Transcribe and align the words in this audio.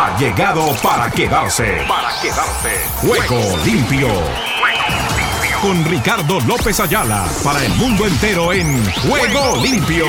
ha 0.00 0.16
llegado 0.16 0.74
para 0.82 1.10
quedarse. 1.10 1.84
Para 1.86 2.08
quedarse. 2.22 2.70
Juego 3.02 3.58
limpio. 3.66 4.08
Con 5.60 5.84
Ricardo 5.84 6.40
López 6.40 6.80
Ayala 6.80 7.28
para 7.44 7.62
el 7.62 7.70
mundo 7.74 8.06
entero 8.06 8.50
en 8.54 8.82
Juego 8.92 9.62
limpio. 9.62 10.06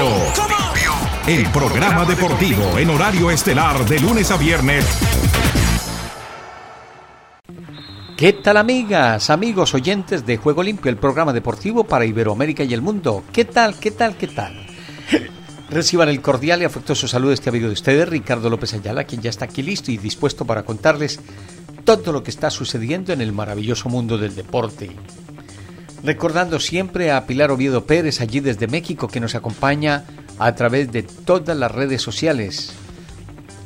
El 1.27 1.45
programa 1.47 2.05
deportivo 2.05 2.77
en 2.77 2.89
horario 2.89 3.31
estelar 3.31 3.83
de 3.85 3.99
lunes 3.99 4.31
a 4.31 4.37
viernes. 4.37 4.85
¿Qué 8.15 8.31
tal 8.31 8.55
amigas, 8.55 9.29
amigos 9.29 9.73
oyentes 9.73 10.25
de 10.25 10.37
Juego 10.37 10.63
Limpio, 10.63 10.89
el 10.89 10.97
programa 10.97 11.33
deportivo 11.33 11.83
para 11.83 12.05
Iberoamérica 12.05 12.63
y 12.63 12.73
el 12.73 12.81
mundo? 12.81 13.23
¿Qué 13.33 13.43
tal, 13.43 13.75
qué 13.77 13.91
tal, 13.91 14.15
qué 14.15 14.27
tal? 14.27 14.67
Reciban 15.71 16.09
el 16.09 16.21
cordial 16.21 16.61
y 16.61 16.65
afectuoso 16.65 17.07
saludo 17.07 17.29
de 17.29 17.35
este 17.35 17.49
amigo 17.49 17.67
de 17.67 17.73
ustedes, 17.73 18.09
Ricardo 18.09 18.49
López 18.49 18.73
Ayala, 18.73 19.05
quien 19.05 19.21
ya 19.21 19.29
está 19.29 19.45
aquí 19.45 19.63
listo 19.63 19.89
y 19.89 19.97
dispuesto 19.97 20.43
para 20.43 20.63
contarles 20.63 21.21
todo 21.85 22.11
lo 22.11 22.23
que 22.23 22.29
está 22.29 22.49
sucediendo 22.49 23.13
en 23.13 23.21
el 23.21 23.31
maravilloso 23.31 23.87
mundo 23.87 24.17
del 24.17 24.35
deporte. 24.35 24.91
Recordando 26.03 26.59
siempre 26.59 27.13
a 27.13 27.25
Pilar 27.25 27.51
Oviedo 27.51 27.85
Pérez 27.85 28.19
allí 28.19 28.41
desde 28.41 28.67
México 28.67 29.07
que 29.07 29.21
nos 29.21 29.33
acompaña 29.33 30.03
a 30.39 30.53
través 30.55 30.91
de 30.91 31.03
todas 31.03 31.55
las 31.55 31.71
redes 31.71 32.01
sociales 32.01 32.73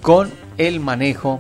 con 0.03 0.31
el 0.59 0.79
manejo 0.79 1.39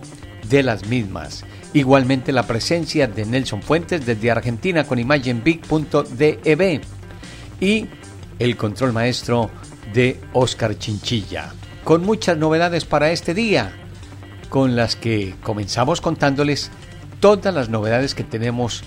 de 0.49 0.63
las 0.63 0.87
mismas. 0.87 1.45
Igualmente 1.73 2.31
la 2.31 2.47
presencia 2.47 3.05
de 3.05 3.23
Nelson 3.25 3.61
Fuentes 3.61 4.03
desde 4.03 4.31
Argentina 4.31 4.83
con 4.83 4.97
imagenbig.dev 4.97 6.81
y 7.61 7.85
el 8.39 8.57
control 8.57 8.93
maestro 8.93 9.51
de 9.95 10.19
Oscar 10.33 10.77
Chinchilla, 10.77 11.53
con 11.83 12.03
muchas 12.03 12.37
novedades 12.37 12.85
para 12.85 13.11
este 13.11 13.33
día, 13.33 13.73
con 14.49 14.75
las 14.75 14.95
que 14.95 15.35
comenzamos 15.41 16.01
contándoles 16.01 16.69
todas 17.21 17.55
las 17.55 17.69
novedades 17.69 18.13
que 18.13 18.25
tenemos 18.25 18.83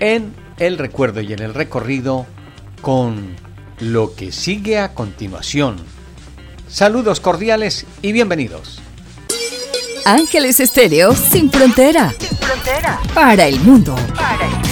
en 0.00 0.34
el 0.58 0.76
recuerdo 0.76 1.20
y 1.20 1.32
en 1.32 1.38
el 1.38 1.54
recorrido 1.54 2.26
con 2.82 3.36
lo 3.78 4.14
que 4.14 4.32
sigue 4.32 4.78
a 4.78 4.92
continuación. 4.92 5.76
Saludos 6.68 7.20
cordiales 7.20 7.86
y 8.02 8.12
bienvenidos. 8.12 8.82
Ángeles 10.04 10.60
Estéreo 10.60 11.14
sin 11.14 11.50
frontera. 11.50 12.12
Sin 12.18 12.36
frontera. 12.36 13.00
Para 13.14 13.46
el 13.46 13.60
mundo. 13.60 13.94
Para 14.16 14.46
el 14.46 14.52
mundo. 14.52 14.69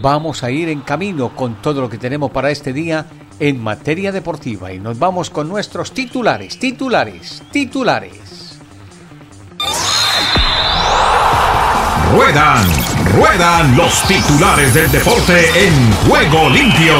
Vamos 0.00 0.42
a 0.42 0.50
ir 0.50 0.68
en 0.68 0.80
camino 0.80 1.34
con 1.34 1.56
todo 1.60 1.80
lo 1.80 1.88
que 1.88 1.98
tenemos 1.98 2.30
para 2.30 2.50
este 2.50 2.72
día 2.72 3.06
en 3.38 3.62
materia 3.62 4.12
deportiva 4.12 4.72
y 4.72 4.78
nos 4.78 4.98
vamos 4.98 5.30
con 5.30 5.48
nuestros 5.48 5.92
titulares, 5.92 6.58
titulares, 6.58 7.42
titulares. 7.50 8.58
Ruedan, 12.12 12.66
ruedan 13.14 13.76
los 13.76 14.02
titulares 14.08 14.74
del 14.74 14.90
deporte 14.90 15.66
en 15.66 15.92
juego 16.08 16.50
limpio. 16.50 16.94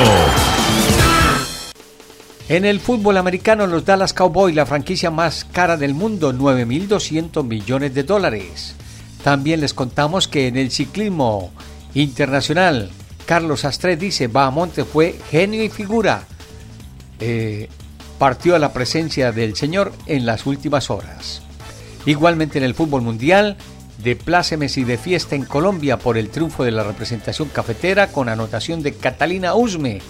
En 2.49 2.65
el 2.65 2.81
fútbol 2.81 3.17
americano, 3.17 3.67
los 3.67 3.85
Dallas 3.85 4.13
Cowboys, 4.13 4.55
la 4.55 4.67
franquicia 4.67 5.11
más 5.11 5.45
cara 5.45 5.77
del 5.77 5.95
mundo, 5.95 6.33
9.200 6.33 7.45
millones 7.45 7.95
de 7.95 8.03
dólares. 8.03 8.75
También 9.23 9.61
les 9.61 9.75
contamos 9.75 10.27
que 10.27 10.49
en 10.49 10.57
el 10.57 10.71
ciclismo, 10.71 11.53
Internacional. 11.95 12.91
Carlos 13.27 13.65
Astre 13.65 13.97
dice, 13.97 14.27
Bahamonte 14.27 14.85
fue 14.85 15.19
genio 15.31 15.63
y 15.63 15.69
figura. 15.69 16.25
Eh, 17.21 17.69
partió 18.19 18.55
a 18.55 18.59
la 18.59 18.73
presencia 18.73 19.33
del 19.33 19.57
Señor 19.57 19.93
en 20.07 20.27
las 20.27 20.47
últimas 20.47 20.91
horas. 20.91 21.43
Igualmente 22.07 22.59
en 22.59 22.65
el 22.65 22.75
fútbol 22.75 23.03
mundial, 23.03 23.57
de 24.03 24.17
plácemes 24.17 24.79
y 24.79 24.85
de 24.85 24.99
fiesta 24.99 25.35
en 25.35 25.45
Colombia 25.45 25.99
por 25.99 26.17
el 26.17 26.31
triunfo 26.31 26.65
de 26.65 26.71
la 26.71 26.85
representación 26.85 27.49
cafetera 27.49 28.09
con 28.09 28.29
anotación 28.29 28.83
de 28.83 28.95
Catalina 28.95 29.55
Usme, 29.55 30.01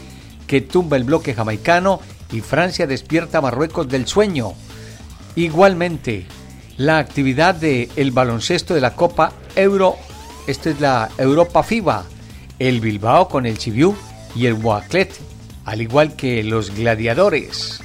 que 0.46 0.60
tumba 0.60 0.96
el 0.96 1.04
bloque 1.04 1.34
jamaicano 1.34 2.00
y 2.32 2.40
Francia 2.40 2.86
despierta 2.86 3.38
a 3.38 3.40
Marruecos 3.40 3.88
del 3.88 4.06
sueño. 4.06 4.54
Igualmente, 5.36 6.26
la 6.76 6.98
actividad 6.98 7.54
del 7.54 7.88
el 7.96 8.10
baloncesto 8.12 8.74
de 8.74 8.80
la 8.80 8.94
Copa 8.94 9.32
Euro 9.56 9.96
esta 10.50 10.70
es 10.70 10.80
la 10.80 11.08
Europa 11.16 11.62
FIBA, 11.62 12.04
el 12.58 12.80
Bilbao 12.80 13.28
con 13.28 13.46
el 13.46 13.56
Chiviú 13.56 13.94
y 14.34 14.46
el 14.46 14.54
Boaclet, 14.54 15.12
al 15.64 15.80
igual 15.80 16.16
que 16.16 16.42
los 16.42 16.74
gladiadores. 16.74 17.80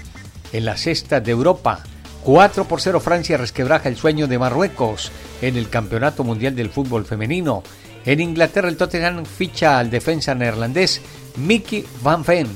En 0.52 0.66
la 0.66 0.76
cesta 0.76 1.20
de 1.20 1.32
Europa, 1.32 1.84
4 2.24 2.66
por 2.66 2.82
0 2.82 3.00
Francia 3.00 3.38
resquebraja 3.38 3.88
el 3.88 3.98
sueño 3.98 4.28
de 4.28 4.40
Marruecos 4.40 5.12
en 5.42 5.58
el 5.58 5.70
Campeonato 5.70 6.24
Mundial 6.24 6.56
del 6.56 6.72
Fútbol 6.72 7.06
Femenino. 7.06 7.62
En 8.04 8.20
Inglaterra 8.20 8.68
el 8.68 8.78
Tottenham 8.78 9.26
ficha 9.26 9.78
al 9.78 9.92
defensa 9.92 10.34
neerlandés 10.34 11.02
Mickey 11.38 11.86
Van 12.02 12.24
Ven. 12.24 12.48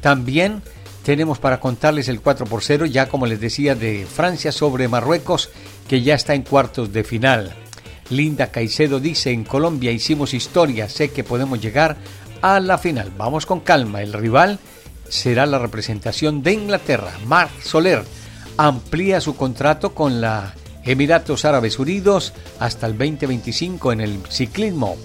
También 0.00 0.60
tenemos 1.04 1.38
para 1.38 1.60
contarles 1.60 2.08
el 2.08 2.20
4 2.20 2.46
por 2.46 2.64
0 2.64 2.86
ya 2.86 3.08
como 3.08 3.26
les 3.26 3.40
decía 3.40 3.76
de 3.76 4.06
Francia 4.06 4.50
sobre 4.50 4.88
Marruecos 4.88 5.50
que 5.88 6.02
ya 6.02 6.16
está 6.16 6.34
en 6.34 6.42
cuartos 6.42 6.92
de 6.92 7.04
final. 7.04 7.65
Linda 8.10 8.48
Caicedo 8.50 9.00
dice, 9.00 9.30
en 9.30 9.44
Colombia 9.44 9.90
hicimos 9.90 10.34
historia, 10.34 10.88
sé 10.88 11.10
que 11.10 11.24
podemos 11.24 11.60
llegar 11.60 11.96
a 12.42 12.60
la 12.60 12.78
final. 12.78 13.12
Vamos 13.16 13.46
con 13.46 13.60
calma, 13.60 14.02
el 14.02 14.12
rival 14.12 14.58
será 15.08 15.46
la 15.46 15.58
representación 15.58 16.42
de 16.42 16.52
Inglaterra. 16.52 17.12
Marc 17.26 17.62
Soler 17.62 18.04
amplía 18.56 19.20
su 19.20 19.36
contrato 19.36 19.94
con 19.94 20.20
la 20.20 20.54
Emiratos 20.84 21.44
Árabes 21.44 21.78
Unidos 21.78 22.32
hasta 22.60 22.86
el 22.86 22.96
2025 22.96 23.92
en 23.92 24.00
el 24.00 24.20
ciclismo. 24.28 24.96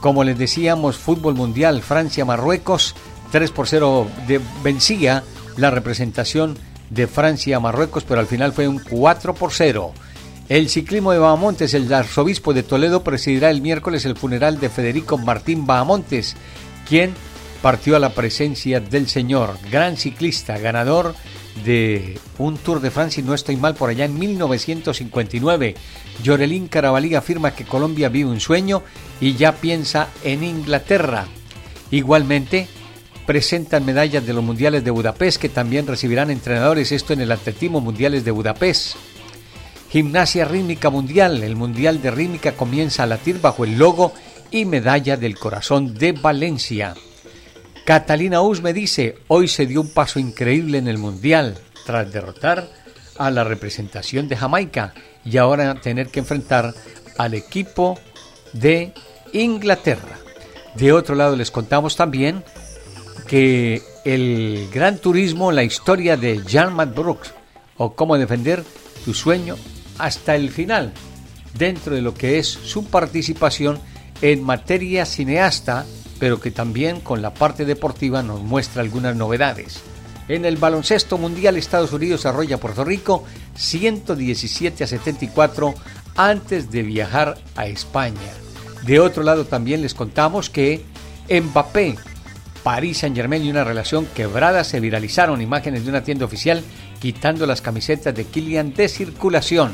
Como 0.00 0.24
les 0.24 0.38
decíamos, 0.38 0.96
fútbol 0.96 1.34
mundial 1.34 1.82
Francia-Marruecos, 1.82 2.94
3 3.30 3.50
por 3.50 3.68
0 3.68 4.06
de, 4.26 4.40
vencía 4.62 5.22
la 5.56 5.70
representación 5.70 6.56
de 6.90 7.06
Francia-Marruecos, 7.06 8.04
pero 8.04 8.20
al 8.20 8.26
final 8.26 8.52
fue 8.52 8.68
un 8.68 8.78
4 8.78 9.34
por 9.34 9.52
0. 9.52 9.92
El 10.48 10.68
ciclismo 10.68 11.10
de 11.10 11.18
Bahamontes, 11.18 11.74
el 11.74 11.92
arzobispo 11.92 12.54
de 12.54 12.62
Toledo 12.62 13.02
presidirá 13.02 13.50
el 13.50 13.60
miércoles 13.60 14.04
el 14.04 14.16
funeral 14.16 14.60
de 14.60 14.68
Federico 14.68 15.18
Martín 15.18 15.66
Bahamontes, 15.66 16.36
quien 16.88 17.14
partió 17.62 17.96
a 17.96 17.98
la 17.98 18.10
presencia 18.10 18.78
del 18.78 19.08
Señor, 19.08 19.58
gran 19.72 19.96
ciclista, 19.96 20.56
ganador 20.58 21.16
de 21.64 22.20
un 22.38 22.58
Tour 22.58 22.80
de 22.80 22.92
Francia, 22.92 23.20
y 23.20 23.24
no 23.24 23.34
estoy 23.34 23.56
mal, 23.56 23.74
por 23.74 23.90
allá 23.90 24.04
en 24.04 24.16
1959. 24.16 25.74
Llorelín 26.22 26.68
Carabalí 26.68 27.16
afirma 27.16 27.50
que 27.50 27.64
Colombia 27.64 28.08
vive 28.08 28.30
un 28.30 28.38
sueño 28.38 28.84
y 29.20 29.34
ya 29.34 29.50
piensa 29.50 30.10
en 30.22 30.44
Inglaterra. 30.44 31.26
Igualmente, 31.90 32.68
presentan 33.26 33.84
medallas 33.84 34.24
de 34.24 34.32
los 34.32 34.44
Mundiales 34.44 34.84
de 34.84 34.92
Budapest 34.92 35.40
que 35.40 35.48
también 35.48 35.88
recibirán 35.88 36.30
entrenadores, 36.30 36.92
esto 36.92 37.12
en 37.14 37.20
el 37.20 37.32
Atletismo 37.32 37.80
Mundiales 37.80 38.24
de 38.24 38.30
Budapest. 38.30 38.96
Gimnasia 39.96 40.44
Rítmica 40.44 40.90
Mundial. 40.90 41.42
El 41.42 41.56
Mundial 41.56 42.02
de 42.02 42.10
Rítmica 42.10 42.52
comienza 42.52 43.02
a 43.02 43.06
latir 43.06 43.40
bajo 43.40 43.64
el 43.64 43.78
logo 43.78 44.12
y 44.50 44.66
medalla 44.66 45.16
del 45.16 45.38
corazón 45.38 45.94
de 45.94 46.12
Valencia. 46.12 46.92
Catalina 47.86 48.42
Usme 48.42 48.74
dice, 48.74 49.16
hoy 49.28 49.48
se 49.48 49.64
dio 49.64 49.80
un 49.80 49.88
paso 49.88 50.18
increíble 50.18 50.76
en 50.76 50.86
el 50.86 50.98
Mundial 50.98 51.56
tras 51.86 52.12
derrotar 52.12 52.68
a 53.16 53.30
la 53.30 53.42
representación 53.42 54.28
de 54.28 54.36
Jamaica 54.36 54.92
y 55.24 55.38
ahora 55.38 55.76
tener 55.76 56.08
que 56.08 56.20
enfrentar 56.20 56.74
al 57.16 57.32
equipo 57.32 57.98
de 58.52 58.92
Inglaterra. 59.32 60.18
De 60.74 60.92
otro 60.92 61.14
lado 61.14 61.36
les 61.36 61.50
contamos 61.50 61.96
también 61.96 62.44
que 63.26 63.80
el 64.04 64.68
gran 64.70 64.98
turismo, 64.98 65.52
la 65.52 65.64
historia 65.64 66.18
de 66.18 66.42
Jan 66.46 66.76
Brooks 66.94 67.32
o 67.78 67.94
cómo 67.94 68.18
defender 68.18 68.62
tu 69.06 69.14
sueño 69.14 69.56
hasta 69.98 70.34
el 70.34 70.50
final, 70.50 70.92
dentro 71.58 71.94
de 71.94 72.02
lo 72.02 72.14
que 72.14 72.38
es 72.38 72.46
su 72.46 72.86
participación 72.86 73.78
en 74.22 74.42
materia 74.42 75.04
cineasta, 75.06 75.84
pero 76.18 76.40
que 76.40 76.50
también 76.50 77.00
con 77.00 77.22
la 77.22 77.34
parte 77.34 77.64
deportiva 77.64 78.22
nos 78.22 78.40
muestra 78.42 78.82
algunas 78.82 79.16
novedades. 79.16 79.82
En 80.28 80.44
el 80.44 80.56
baloncesto 80.56 81.18
mundial 81.18 81.56
Estados 81.56 81.92
Unidos 81.92 82.26
arrolla 82.26 82.58
Puerto 82.58 82.84
Rico 82.84 83.24
117 83.54 84.82
a 84.82 84.86
74 84.86 85.74
antes 86.16 86.70
de 86.70 86.82
viajar 86.82 87.38
a 87.54 87.66
España. 87.66 88.32
De 88.84 88.98
otro 88.98 89.22
lado 89.22 89.44
también 89.44 89.82
les 89.82 89.94
contamos 89.94 90.50
que 90.50 90.84
Mbappé, 91.28 91.96
París 92.62 92.98
Saint 92.98 93.14
Germain 93.14 93.44
y 93.44 93.50
una 93.50 93.64
relación 93.64 94.06
quebrada 94.06 94.64
se 94.64 94.80
viralizaron 94.80 95.40
imágenes 95.40 95.84
de 95.84 95.90
una 95.90 96.02
tienda 96.02 96.24
oficial 96.24 96.62
quitando 97.00 97.46
las 97.46 97.62
camisetas 97.62 98.14
de 98.14 98.24
Kylian 98.24 98.74
de 98.74 98.88
circulación. 98.88 99.72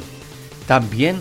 También 0.66 1.20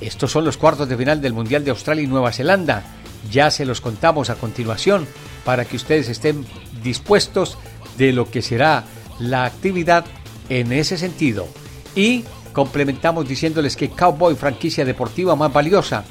estos 0.00 0.30
son 0.30 0.44
los 0.44 0.56
cuartos 0.56 0.88
de 0.88 0.96
final 0.96 1.20
del 1.20 1.32
Mundial 1.32 1.64
de 1.64 1.70
Australia 1.70 2.04
y 2.04 2.06
Nueva 2.06 2.32
Zelanda. 2.32 2.84
Ya 3.30 3.50
se 3.50 3.64
los 3.64 3.80
contamos 3.80 4.30
a 4.30 4.34
continuación 4.34 5.06
para 5.44 5.64
que 5.64 5.76
ustedes 5.76 6.08
estén 6.08 6.44
dispuestos 6.82 7.56
de 7.96 8.12
lo 8.12 8.30
que 8.30 8.42
será 8.42 8.84
la 9.18 9.44
actividad 9.44 10.04
en 10.48 10.72
ese 10.72 10.98
sentido. 10.98 11.48
Y 11.94 12.24
complementamos 12.52 13.26
diciéndoles 13.26 13.76
que 13.76 13.90
Cowboy, 13.90 14.34
franquicia 14.34 14.84
deportiva 14.84 15.34
más 15.34 15.52
valiosa, 15.52 16.04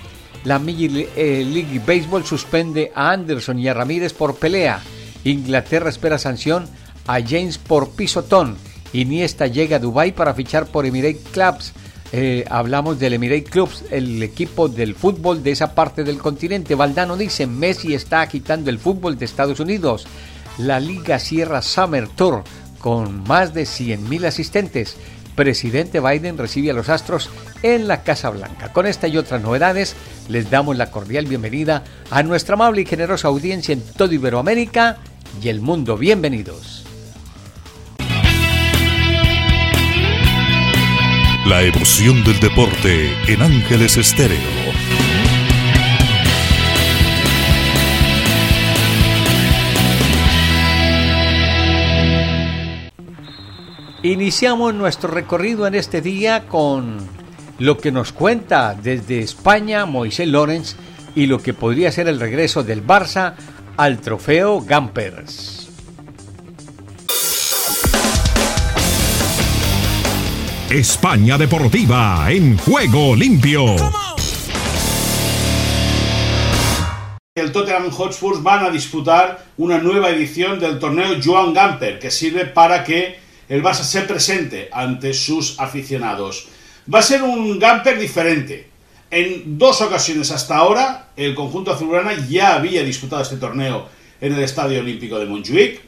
la 0.44 0.60
Major 0.60 0.92
eh, 1.16 1.46
League 1.46 1.82
Baseball 1.86 2.26
suspende 2.26 2.92
a 2.94 3.12
Anderson 3.12 3.60
y 3.60 3.68
a 3.68 3.74
Ramírez 3.74 4.14
por 4.14 4.36
pelea. 4.36 4.82
Inglaterra 5.24 5.90
espera 5.90 6.18
sanción 6.18 6.68
a 7.08 7.20
James 7.22 7.58
por 7.58 7.92
pisotón. 7.92 8.58
Iniesta 8.94 9.48
llega 9.48 9.78
a 9.78 9.80
Dubai 9.80 10.14
para 10.14 10.34
fichar 10.34 10.68
por 10.68 10.86
Emirates 10.86 11.24
Clubs. 11.32 11.74
Eh, 12.12 12.46
hablamos 12.50 13.00
del 13.00 13.14
Emirates 13.14 13.50
Clubs, 13.50 13.84
el 13.92 14.22
equipo 14.24 14.70
del 14.70 14.96
fútbol 14.96 15.44
de 15.44 15.52
esa 15.52 15.76
parte 15.76 16.04
del 16.04 16.18
continente. 16.18 16.76
Valdano 16.76 17.18
dice, 17.18 17.48
Messi 17.48 17.94
está 17.94 18.22
agitando 18.22 18.70
el 18.70 18.80
fútbol 18.80 19.18
de 19.18 19.26
Estados 19.26 19.60
Unidos. 19.60 20.08
La 20.58 20.80
Liga 20.80 21.20
Sierra 21.20 21.62
Summer 21.62 22.08
Tour 22.08 22.44
con 22.80 23.24
más 23.24 23.54
de 23.54 23.64
100.000 23.64 24.26
asistentes. 24.28 24.96
Presidente 25.36 26.00
Biden 26.00 26.38
recibe 26.38 26.72
a 26.72 26.74
los 26.74 26.88
Astros 26.88 27.30
en 27.62 27.88
la 27.88 28.04
Casa 28.04 28.30
Blanca. 28.30 28.72
Con 28.72 28.86
esta 28.86 29.08
y 29.08 29.18
otras 29.18 29.42
novedades, 29.42 29.96
les 30.30 30.50
damos 30.50 30.78
la 30.78 30.92
cordial 30.92 31.26
bienvenida 31.26 31.84
a 32.10 32.24
nuestra 32.24 32.54
amable 32.54 32.82
y 32.82 32.86
generosa 32.86 33.28
audiencia 33.28 33.74
en 33.74 33.82
todo 33.82 34.14
Iberoamérica 34.14 34.98
y 35.42 35.50
el 35.50 35.62
mundo. 35.62 35.98
Bienvenidos. 35.98 36.85
La 41.46 41.62
emoción 41.62 42.24
del 42.24 42.40
deporte 42.40 43.12
en 43.28 43.44
Ángeles 43.44 43.98
Estéreo. 43.98 44.40
Iniciamos 54.02 54.74
nuestro 54.74 55.12
recorrido 55.12 55.68
en 55.68 55.76
este 55.76 56.02
día 56.02 56.48
con 56.48 56.98
lo 57.60 57.78
que 57.78 57.92
nos 57.92 58.12
cuenta 58.12 58.74
desde 58.74 59.20
España 59.20 59.86
Moisés 59.86 60.28
Lorenz 60.28 60.76
y 61.14 61.28
lo 61.28 61.38
que 61.44 61.54
podría 61.54 61.92
ser 61.92 62.08
el 62.08 62.20
regreso 62.20 62.64
del 62.64 62.84
Barça 62.84 63.36
al 63.78 64.02
trofeo 64.02 64.62
Gampers. 64.62 65.55
España 70.70 71.38
Deportiva 71.38 72.26
en 72.32 72.58
juego 72.58 73.16
limpio. 73.16 73.76
El 77.36 77.52
Tottenham 77.52 77.92
Hotspur 77.92 78.42
van 78.42 78.66
a 78.66 78.72
disputar 78.72 79.46
una 79.58 79.78
nueva 79.78 80.10
edición 80.10 80.60
del 80.60 80.80
torneo 80.80 81.20
Joan 81.24 81.54
Gamper, 81.54 82.00
que 82.00 82.10
sirve 82.10 82.46
para 82.46 82.84
que 82.84 83.16
el 83.48 83.62
Barça 83.62 83.84
se 83.84 84.02
presente 84.02 84.68
ante 84.74 85.14
sus 85.14 85.60
aficionados. 85.60 86.48
Va 86.92 87.00
a 87.00 87.04
ser 87.04 87.22
un 87.22 87.60
Gamper 87.60 88.00
diferente. 88.00 88.68
En 89.12 89.60
dos 89.60 89.82
ocasiones 89.82 90.32
hasta 90.32 90.58
ahora, 90.58 91.10
el 91.16 91.36
conjunto 91.36 91.72
azulgrana 91.72 92.14
ya 92.28 92.56
había 92.56 92.84
disputado 92.84 93.22
este 93.22 93.38
torneo 93.38 93.88
en 94.20 94.34
el 94.34 94.42
Estadio 94.42 94.80
Olímpico 94.80 95.20
de 95.20 95.28
Montjuic 95.28 95.82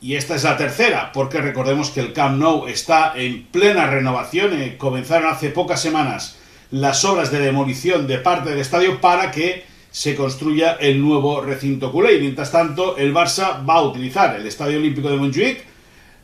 y 0.00 0.14
esta 0.14 0.36
es 0.36 0.44
la 0.44 0.56
tercera, 0.56 1.10
porque 1.12 1.40
recordemos 1.40 1.90
que 1.90 2.00
el 2.00 2.12
Camp 2.12 2.38
Nou 2.38 2.68
está 2.68 3.14
en 3.16 3.44
plena 3.44 3.86
renovación. 3.86 4.52
Eh, 4.52 4.76
comenzaron 4.76 5.32
hace 5.32 5.50
pocas 5.50 5.80
semanas 5.80 6.36
las 6.70 7.04
obras 7.04 7.30
de 7.30 7.40
demolición 7.40 8.06
de 8.06 8.18
parte 8.18 8.50
del 8.50 8.60
estadio 8.60 9.00
para 9.00 9.30
que 9.30 9.64
se 9.90 10.14
construya 10.14 10.72
el 10.74 11.00
nuevo 11.00 11.40
recinto 11.40 11.90
culé. 11.90 12.16
Y 12.16 12.20
mientras 12.20 12.52
tanto, 12.52 12.98
el 12.98 13.14
Barça 13.14 13.66
va 13.66 13.76
a 13.76 13.82
utilizar 13.82 14.36
el 14.36 14.46
Estadio 14.46 14.78
Olímpico 14.78 15.08
de 15.08 15.16
Montjuic, 15.16 15.64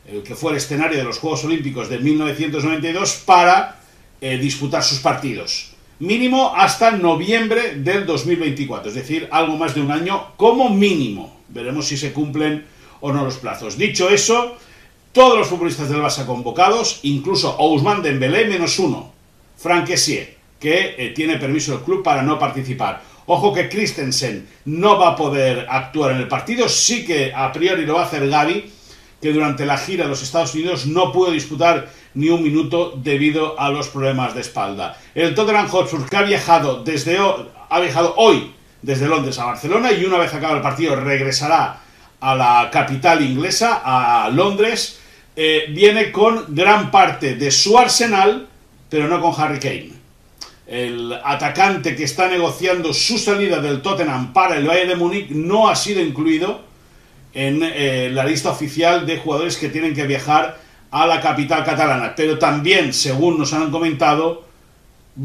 el 0.06 0.22
que 0.22 0.34
fue 0.34 0.50
el 0.50 0.58
escenario 0.58 0.98
de 0.98 1.04
los 1.04 1.18
Juegos 1.18 1.44
Olímpicos 1.44 1.88
de 1.88 1.98
1992, 1.98 3.22
para 3.24 3.80
eh, 4.20 4.36
disputar 4.36 4.82
sus 4.82 4.98
partidos. 4.98 5.72
Mínimo 6.00 6.52
hasta 6.54 6.90
noviembre 6.90 7.76
del 7.76 8.04
2024, 8.04 8.90
es 8.90 8.94
decir, 8.94 9.28
algo 9.30 9.56
más 9.56 9.74
de 9.74 9.80
un 9.80 9.90
año 9.90 10.32
como 10.36 10.68
mínimo. 10.68 11.40
Veremos 11.48 11.86
si 11.86 11.96
se 11.96 12.12
cumplen 12.12 12.66
o 13.02 13.12
no 13.12 13.24
los 13.24 13.36
plazos. 13.36 13.76
Dicho 13.76 14.08
eso, 14.08 14.56
todos 15.12 15.38
los 15.38 15.48
futbolistas 15.48 15.90
del 15.90 16.00
Barça 16.00 16.24
convocados, 16.24 17.00
incluso 17.02 17.54
Ousmane 17.58 18.00
Dembélé 18.00 18.46
menos 18.46 18.78
uno, 18.78 19.12
Frank 19.58 19.90
Essier, 19.90 20.36
que 20.58 20.94
eh, 20.96 21.12
tiene 21.14 21.36
permiso 21.36 21.72
del 21.72 21.82
club 21.82 22.02
para 22.02 22.22
no 22.22 22.38
participar. 22.38 23.02
Ojo 23.26 23.52
que 23.52 23.68
Christensen 23.68 24.48
no 24.64 24.98
va 24.98 25.10
a 25.10 25.16
poder 25.16 25.66
actuar 25.68 26.12
en 26.12 26.18
el 26.18 26.28
partido, 26.28 26.68
sí 26.68 27.04
que 27.04 27.32
a 27.34 27.52
priori 27.52 27.84
lo 27.84 27.94
va 27.94 28.02
a 28.02 28.06
hacer 28.06 28.28
Gaby, 28.28 28.70
que 29.20 29.32
durante 29.32 29.66
la 29.66 29.78
gira 29.78 30.04
de 30.04 30.10
los 30.10 30.22
Estados 30.22 30.54
Unidos 30.54 30.86
no 30.86 31.12
pudo 31.12 31.30
disputar 31.30 31.90
ni 32.14 32.28
un 32.28 32.42
minuto 32.42 32.94
debido 32.96 33.58
a 33.58 33.70
los 33.70 33.88
problemas 33.88 34.34
de 34.34 34.40
espalda. 34.40 34.98
El 35.14 35.34
Tottenham 35.34 35.68
Hotspur 35.68 36.08
que 36.08 36.16
ha 36.16 36.22
viajado 36.22 36.82
desde 36.82 37.18
ha 37.18 37.80
viajado 37.80 38.14
hoy 38.16 38.52
desde 38.82 39.06
Londres 39.06 39.38
a 39.38 39.46
Barcelona 39.46 39.92
y 39.92 40.04
una 40.04 40.18
vez 40.18 40.34
acabado 40.34 40.56
el 40.56 40.62
partido 40.62 40.96
regresará 40.96 41.81
a 42.22 42.36
la 42.36 42.70
capital 42.70 43.20
inglesa, 43.20 43.82
a 43.84 44.30
Londres, 44.30 45.00
eh, 45.34 45.66
viene 45.70 46.12
con 46.12 46.54
gran 46.54 46.92
parte 46.92 47.34
de 47.34 47.50
su 47.50 47.76
arsenal, 47.76 48.46
pero 48.88 49.08
no 49.08 49.20
con 49.20 49.34
Harry 49.36 49.58
Kane. 49.58 49.92
El 50.68 51.12
atacante 51.24 51.96
que 51.96 52.04
está 52.04 52.28
negociando 52.28 52.94
su 52.94 53.18
salida 53.18 53.60
del 53.60 53.82
Tottenham 53.82 54.32
para 54.32 54.56
el 54.56 54.66
Bayern 54.66 54.90
de 54.90 54.96
Múnich 54.96 55.30
no 55.30 55.68
ha 55.68 55.74
sido 55.74 56.00
incluido 56.00 56.62
en 57.34 57.60
eh, 57.62 58.08
la 58.12 58.24
lista 58.24 58.50
oficial 58.50 59.04
de 59.04 59.18
jugadores 59.18 59.56
que 59.56 59.68
tienen 59.68 59.92
que 59.92 60.06
viajar 60.06 60.58
a 60.92 61.06
la 61.06 61.20
capital 61.20 61.64
catalana. 61.64 62.14
Pero 62.14 62.38
también, 62.38 62.92
según 62.92 63.36
nos 63.36 63.52
han 63.52 63.72
comentado, 63.72 64.44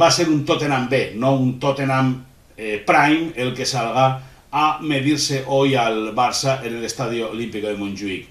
va 0.02 0.08
a 0.08 0.12
ser 0.12 0.30
un 0.30 0.46
Tottenham 0.46 0.90
B, 0.90 1.14
no 1.16 1.36
un 1.36 1.60
Tottenham 1.60 2.26
eh, 2.58 2.84
Prime 2.84 3.34
el 3.36 3.54
que 3.54 3.68
salga 3.68 4.24
a 4.60 4.80
medirse 4.82 5.44
hoy 5.46 5.76
al 5.76 6.16
Barça 6.16 6.64
en 6.64 6.78
el 6.78 6.84
Estadio 6.84 7.30
Olímpico 7.30 7.68
de 7.68 7.76
Montjuic. 7.76 8.28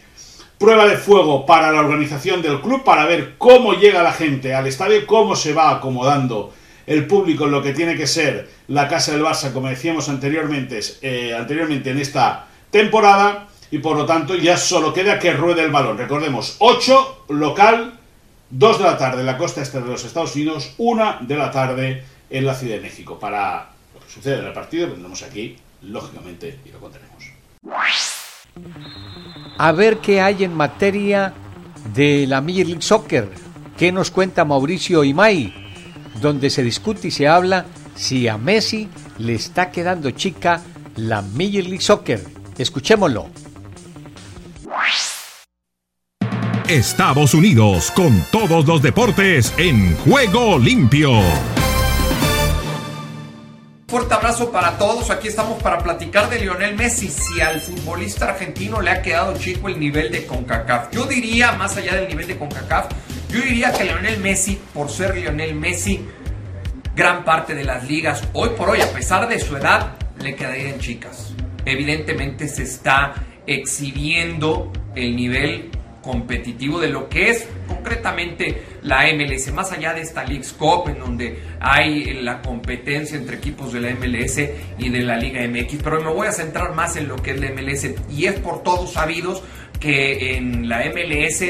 Prueba 0.58 0.84
de 0.84 0.96
fuego 0.96 1.46
para 1.46 1.70
la 1.70 1.78
organización 1.78 2.42
del 2.42 2.60
club 2.60 2.82
para 2.82 3.04
ver 3.04 3.34
cómo 3.38 3.74
llega 3.74 4.02
la 4.02 4.10
gente 4.10 4.52
al 4.52 4.66
estadio, 4.66 5.06
cómo 5.06 5.36
se 5.36 5.52
va 5.52 5.70
acomodando 5.70 6.52
el 6.84 7.06
público 7.06 7.44
en 7.44 7.52
lo 7.52 7.62
que 7.62 7.72
tiene 7.72 7.94
que 7.94 8.08
ser 8.08 8.48
la 8.66 8.88
casa 8.88 9.12
del 9.12 9.22
Barça, 9.22 9.52
como 9.52 9.68
decíamos 9.68 10.08
anteriormente, 10.08 10.80
eh, 11.00 11.32
anteriormente 11.32 11.90
en 11.90 12.00
esta 12.00 12.48
temporada, 12.72 13.46
y 13.70 13.78
por 13.78 13.96
lo 13.96 14.04
tanto 14.04 14.34
ya 14.34 14.56
solo 14.56 14.92
queda 14.92 15.20
que 15.20 15.32
ruede 15.32 15.62
el 15.62 15.70
balón. 15.70 15.96
Recordemos, 15.96 16.56
8 16.58 17.26
local, 17.28 18.00
2 18.50 18.78
de 18.78 18.84
la 18.84 18.98
tarde 18.98 19.20
en 19.20 19.26
la 19.26 19.38
costa 19.38 19.62
este 19.62 19.80
de 19.80 19.86
los 19.86 20.02
Estados 20.02 20.34
Unidos, 20.34 20.74
1 20.78 21.18
de 21.20 21.36
la 21.36 21.52
tarde 21.52 22.02
en 22.28 22.44
la 22.44 22.54
Ciudad 22.56 22.74
de 22.74 22.80
México. 22.80 23.16
Para 23.16 23.70
lo 23.94 24.00
que 24.00 24.12
sucede 24.12 24.40
en 24.40 24.46
el 24.46 24.52
partido, 24.52 24.88
vendremos 24.88 25.22
aquí 25.22 25.56
lógicamente, 25.82 26.60
y 26.64 26.70
lo 26.70 26.80
contenemos. 26.80 27.24
A 29.58 29.72
ver 29.72 29.98
qué 29.98 30.20
hay 30.20 30.44
en 30.44 30.54
materia 30.54 31.32
de 31.94 32.26
la 32.26 32.40
Major 32.40 32.66
League 32.66 32.82
Soccer. 32.82 33.28
¿Qué 33.76 33.92
nos 33.92 34.10
cuenta 34.10 34.44
Mauricio 34.44 35.04
Imay? 35.04 35.54
Donde 36.20 36.50
se 36.50 36.62
discute 36.62 37.08
y 37.08 37.10
se 37.10 37.28
habla 37.28 37.66
si 37.94 38.28
a 38.28 38.38
Messi 38.38 38.88
le 39.18 39.34
está 39.34 39.70
quedando 39.70 40.10
chica 40.10 40.62
la 40.96 41.22
Major 41.22 41.64
League 41.64 41.80
Soccer. 41.80 42.24
Escuchémoslo. 42.56 43.28
Estados 46.68 47.32
Unidos 47.32 47.92
con 47.92 48.20
todos 48.32 48.66
los 48.66 48.82
deportes 48.82 49.54
en 49.56 49.96
juego 49.98 50.58
limpio. 50.58 51.12
Fuerte 53.88 54.14
abrazo 54.14 54.50
para 54.50 54.78
todos. 54.78 55.10
Aquí 55.10 55.28
estamos 55.28 55.62
para 55.62 55.78
platicar 55.78 56.28
de 56.28 56.40
Lionel 56.40 56.74
Messi. 56.74 57.06
Si 57.06 57.40
al 57.40 57.60
futbolista 57.60 58.30
argentino 58.30 58.80
le 58.80 58.90
ha 58.90 59.00
quedado 59.00 59.38
chico 59.38 59.68
el 59.68 59.78
nivel 59.78 60.10
de 60.10 60.26
CONCACAF. 60.26 60.90
Yo 60.90 61.06
diría, 61.06 61.52
más 61.52 61.76
allá 61.76 61.94
del 61.94 62.08
nivel 62.08 62.26
de 62.26 62.36
CONCACAF, 62.36 62.90
yo 63.28 63.40
diría 63.40 63.72
que 63.72 63.84
Lionel 63.84 64.18
Messi, 64.18 64.58
por 64.74 64.90
ser 64.90 65.14
Lionel 65.14 65.54
Messi, 65.54 66.04
gran 66.96 67.24
parte 67.24 67.54
de 67.54 67.62
las 67.62 67.88
ligas, 67.88 68.24
hoy 68.32 68.50
por 68.56 68.70
hoy, 68.70 68.80
a 68.80 68.92
pesar 68.92 69.28
de 69.28 69.38
su 69.38 69.56
edad, 69.56 69.92
le 70.20 70.34
quedarían 70.34 70.80
chicas. 70.80 71.32
Evidentemente 71.64 72.48
se 72.48 72.64
está 72.64 73.14
exhibiendo 73.46 74.72
el 74.96 75.14
nivel 75.14 75.70
competitivo 76.02 76.80
de 76.80 76.88
lo 76.88 77.08
que 77.08 77.30
es 77.30 77.46
concretamente 77.68 78.75
la 78.86 79.04
MLS, 79.12 79.52
más 79.52 79.72
allá 79.72 79.92
de 79.92 80.02
esta 80.02 80.24
League 80.24 80.46
Cup 80.56 80.88
en 80.88 81.00
donde 81.00 81.42
hay 81.60 82.14
la 82.22 82.40
competencia 82.40 83.18
entre 83.18 83.36
equipos 83.36 83.72
de 83.72 83.80
la 83.80 83.90
MLS 83.90 84.38
y 84.78 84.88
de 84.88 85.00
la 85.00 85.16
Liga 85.16 85.46
MX, 85.46 85.82
pero 85.82 86.00
me 86.00 86.12
voy 86.12 86.28
a 86.28 86.32
centrar 86.32 86.74
más 86.74 86.96
en 86.96 87.08
lo 87.08 87.16
que 87.16 87.32
es 87.32 87.40
la 87.40 87.50
MLS 87.50 87.90
y 88.10 88.26
es 88.26 88.38
por 88.38 88.62
todos 88.62 88.92
sabidos 88.92 89.42
que 89.80 90.36
en 90.36 90.68
la 90.68 90.84
MLS 90.86 91.42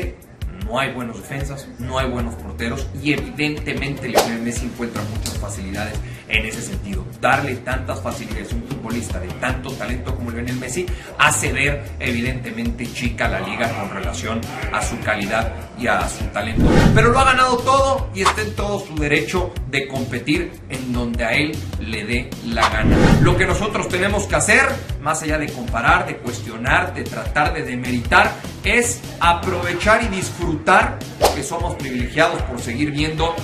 no 0.64 0.80
hay 0.80 0.92
buenos 0.92 1.18
defensas, 1.18 1.68
no 1.78 1.98
hay 1.98 2.08
buenos 2.08 2.34
porteros 2.36 2.88
y 3.02 3.12
evidentemente 3.12 4.08
Lionel 4.08 4.40
Messi 4.40 4.66
encuentra 4.66 5.02
muchas 5.02 5.36
facilidades 5.38 5.94
en 6.28 6.46
ese 6.46 6.62
sentido. 6.62 7.04
Darle 7.20 7.56
tantas 7.56 8.00
facilidades 8.00 8.52
a 8.52 8.56
un 8.56 8.62
futbolista 8.64 9.18
de 9.20 9.28
tanto 9.28 9.70
talento 9.72 10.14
como 10.14 10.30
Lionel 10.30 10.56
Messi 10.56 10.86
hace 11.18 11.52
ver 11.52 11.92
evidentemente 11.98 12.86
chica 12.92 13.28
la 13.28 13.40
liga 13.40 13.68
con 13.78 13.90
relación 13.90 14.40
a 14.72 14.82
su 14.82 14.98
calidad 15.00 15.52
y 15.78 15.86
a 15.86 16.08
su 16.08 16.24
talento. 16.26 16.64
Pero 16.94 17.10
lo 17.10 17.18
ha 17.18 17.24
ganado 17.24 17.56
todo 17.58 18.10
y 18.14 18.22
está 18.22 18.42
en 18.42 18.54
todo 18.54 18.80
su 18.80 18.94
derecho 18.96 19.52
de 19.70 19.88
competir 19.88 20.52
en 20.68 20.92
donde 20.92 21.24
a 21.24 21.32
él 21.32 21.56
le 21.80 22.04
dé 22.04 22.30
la 22.46 22.68
gana. 22.68 22.96
Lo 23.22 23.36
que 23.36 23.46
nosotros 23.46 23.88
tenemos 23.88 24.24
que 24.24 24.36
hacer, 24.36 24.66
más 25.00 25.22
allá 25.22 25.38
de 25.38 25.48
comparar, 25.48 26.06
de 26.06 26.16
cuestionar, 26.16 26.94
de 26.94 27.04
tratar 27.04 27.54
de 27.54 27.62
demeritar, 27.62 28.32
es 28.64 29.00
aprovechar 29.20 30.02
y 30.02 30.08
disfrutar 30.08 30.98
que 31.34 31.42
somos 31.42 31.74
privilegiados 31.76 32.40
por 32.42 32.60
seguir 32.60 32.90
viendo 32.90 33.34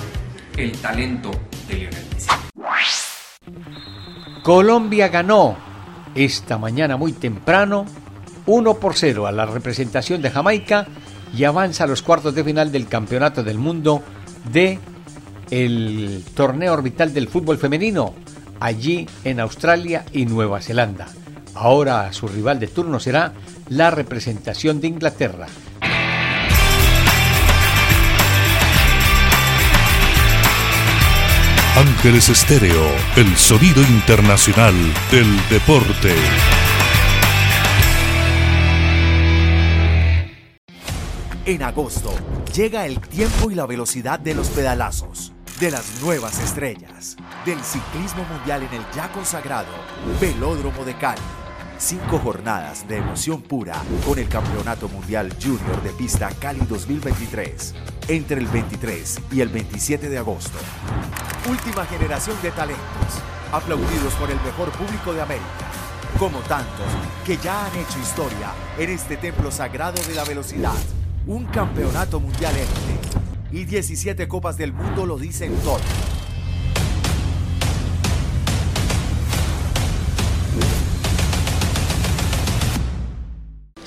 el 0.57 0.71
talento 0.79 1.31
de 1.67 1.75
Lionel 1.75 2.05
Messi. 2.13 2.42
Colombia 4.43 5.07
ganó 5.07 5.55
esta 6.15 6.57
mañana 6.57 6.97
muy 6.97 7.13
temprano 7.13 7.85
1 8.45 8.73
por 8.75 8.93
0 8.93 9.25
a 9.25 9.31
la 9.31 9.45
representación 9.45 10.21
de 10.21 10.31
Jamaica 10.31 10.85
y 11.33 11.45
avanza 11.45 11.85
a 11.85 11.87
los 11.87 12.01
cuartos 12.01 12.35
de 12.35 12.43
final 12.43 12.69
del 12.69 12.89
Campeonato 12.89 13.41
del 13.41 13.57
Mundo 13.57 14.03
de 14.51 14.79
el 15.49 16.25
torneo 16.35 16.73
orbital 16.73 17.13
del 17.13 17.29
fútbol 17.29 17.57
femenino 17.57 18.13
allí 18.59 19.07
en 19.23 19.39
Australia 19.39 20.03
y 20.11 20.25
Nueva 20.25 20.59
Zelanda. 20.59 21.07
Ahora 21.55 22.11
su 22.11 22.27
rival 22.27 22.59
de 22.59 22.67
turno 22.67 22.99
será 22.99 23.31
la 23.69 23.91
representación 23.91 24.81
de 24.81 24.87
Inglaterra. 24.87 25.47
Ángeles 31.75 32.29
Estéreo, 32.29 32.85
el 33.15 33.35
sonido 33.35 33.81
internacional 33.81 34.75
del 35.09 35.25
deporte. 35.49 36.13
En 41.45 41.63
agosto 41.63 42.13
llega 42.53 42.85
el 42.85 42.99
tiempo 42.99 43.49
y 43.49 43.55
la 43.55 43.65
velocidad 43.65 44.19
de 44.19 44.35
los 44.35 44.49
pedalazos, 44.49 45.33
de 45.59 45.71
las 45.71 45.99
nuevas 46.03 46.39
estrellas, 46.43 47.17
del 47.43 47.59
ciclismo 47.63 48.23
mundial 48.25 48.61
en 48.61 48.77
el 48.77 48.85
ya 48.95 49.11
consagrado 49.11 49.73
Velódromo 50.21 50.85
de 50.85 50.95
Cali 50.95 51.21
Cinco 51.85 52.17
jornadas 52.17 52.87
de 52.87 52.99
emoción 52.99 53.41
pura 53.41 53.75
con 54.07 54.17
el 54.17 54.29
Campeonato 54.29 54.87
Mundial 54.87 55.35
Junior 55.37 55.83
de 55.83 55.89
Pista 55.89 56.29
Cali 56.39 56.61
2023 56.61 57.75
entre 58.07 58.39
el 58.39 58.47
23 58.47 59.19
y 59.33 59.41
el 59.41 59.49
27 59.49 60.07
de 60.07 60.17
agosto. 60.17 60.57
Última 61.49 61.83
generación 61.83 62.37
de 62.41 62.51
talentos, 62.51 63.19
aplaudidos 63.51 64.13
por 64.13 64.31
el 64.31 64.39
mejor 64.45 64.71
público 64.71 65.11
de 65.11 65.23
América, 65.23 65.67
como 66.17 66.39
tantos 66.43 66.87
que 67.25 67.35
ya 67.35 67.65
han 67.65 67.75
hecho 67.77 67.99
historia 67.99 68.53
en 68.77 68.89
este 68.89 69.17
templo 69.17 69.51
sagrado 69.51 70.01
de 70.07 70.15
la 70.15 70.23
velocidad. 70.23 70.79
Un 71.27 71.43
campeonato 71.47 72.21
mundial 72.21 72.55
élite 72.55 73.09
y 73.51 73.65
17 73.65 74.25
copas 74.29 74.55
del 74.55 74.71
mundo 74.71 75.05
lo 75.05 75.17
dicen 75.17 75.53
todo. 75.65 75.81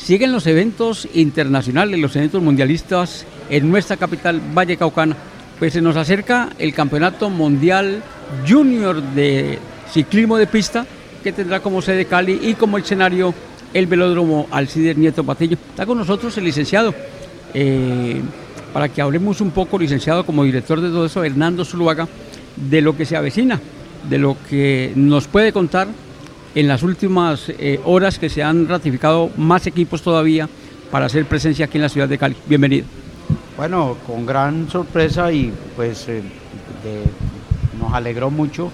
Siguen 0.07 0.31
los 0.31 0.47
eventos 0.47 1.09
internacionales, 1.15 1.99
los 1.99 2.15
eventos 2.15 2.41
mundialistas 2.41 3.27
en 3.51 3.69
nuestra 3.69 3.97
capital, 3.97 4.41
Valle 4.57 4.77
Caucana. 4.77 5.17
Pues 5.59 5.73
se 5.73 5.83
nos 5.83 5.97
acerca 5.97 6.51
el 6.61 6.73
Campeonato 6.73 7.29
Mundial 7.29 8.05
Junior 8.49 9.03
de 9.03 9.59
Ciclismo 9.91 10.37
de 10.37 10.47
Pista, 10.47 10.87
que 11.25 11.33
tendrá 11.33 11.59
como 11.59 11.83
sede 11.83 12.05
Cali 12.05 12.39
y 12.41 12.55
como 12.55 12.79
escenario 12.79 13.35
el 13.75 13.89
velódromo 13.89 14.47
Alcides 14.53 14.97
Nieto 14.97 15.25
Patillo. 15.25 15.59
Está 15.71 15.85
con 15.85 15.99
nosotros 15.99 16.39
el 16.39 16.45
licenciado, 16.45 16.95
eh, 17.53 18.21
para 18.73 18.89
que 18.89 19.03
hablemos 19.03 19.41
un 19.41 19.51
poco, 19.51 19.77
licenciado, 19.77 20.25
como 20.25 20.45
director 20.45 20.81
de 20.81 20.91
todo 20.91 21.07
eso, 21.07 21.25
Hernando 21.25 21.65
Zuluaga, 21.65 22.07
de 22.55 22.81
lo 22.81 22.97
que 22.97 23.07
se 23.07 23.17
avecina, 23.17 23.61
de 24.09 24.19
lo 24.19 24.37
que 24.49 24.93
nos 24.95 25.27
puede 25.27 25.53
contar 25.53 25.89
en 26.57 26.69
las 26.69 26.83
últimas 26.83 27.51
eh, 27.51 27.79
horas 27.85 28.19
que 28.19 28.31
se 28.31 28.43
han 28.43 28.67
ratificado 28.67 29.31
más 29.37 29.67
equipos 29.67 30.01
todavía 30.01 30.49
para 30.91 31.05
hacer 31.05 31.27
presencia 31.27 31.67
aquí 31.67 31.77
en 31.77 31.83
la 31.83 31.91
ciudad 31.91 32.09
de 32.09 32.17
Cali. 32.17 32.35
Bienvenido. 32.47 32.87
Bueno, 33.59 33.99
con 34.07 34.25
gran 34.25 34.71
sorpresa 34.71 35.31
y 35.31 35.53
pues 35.77 36.09
eh, 36.09 36.23
nos 37.79 37.93
alegró 37.93 38.31
mucho 38.31 38.73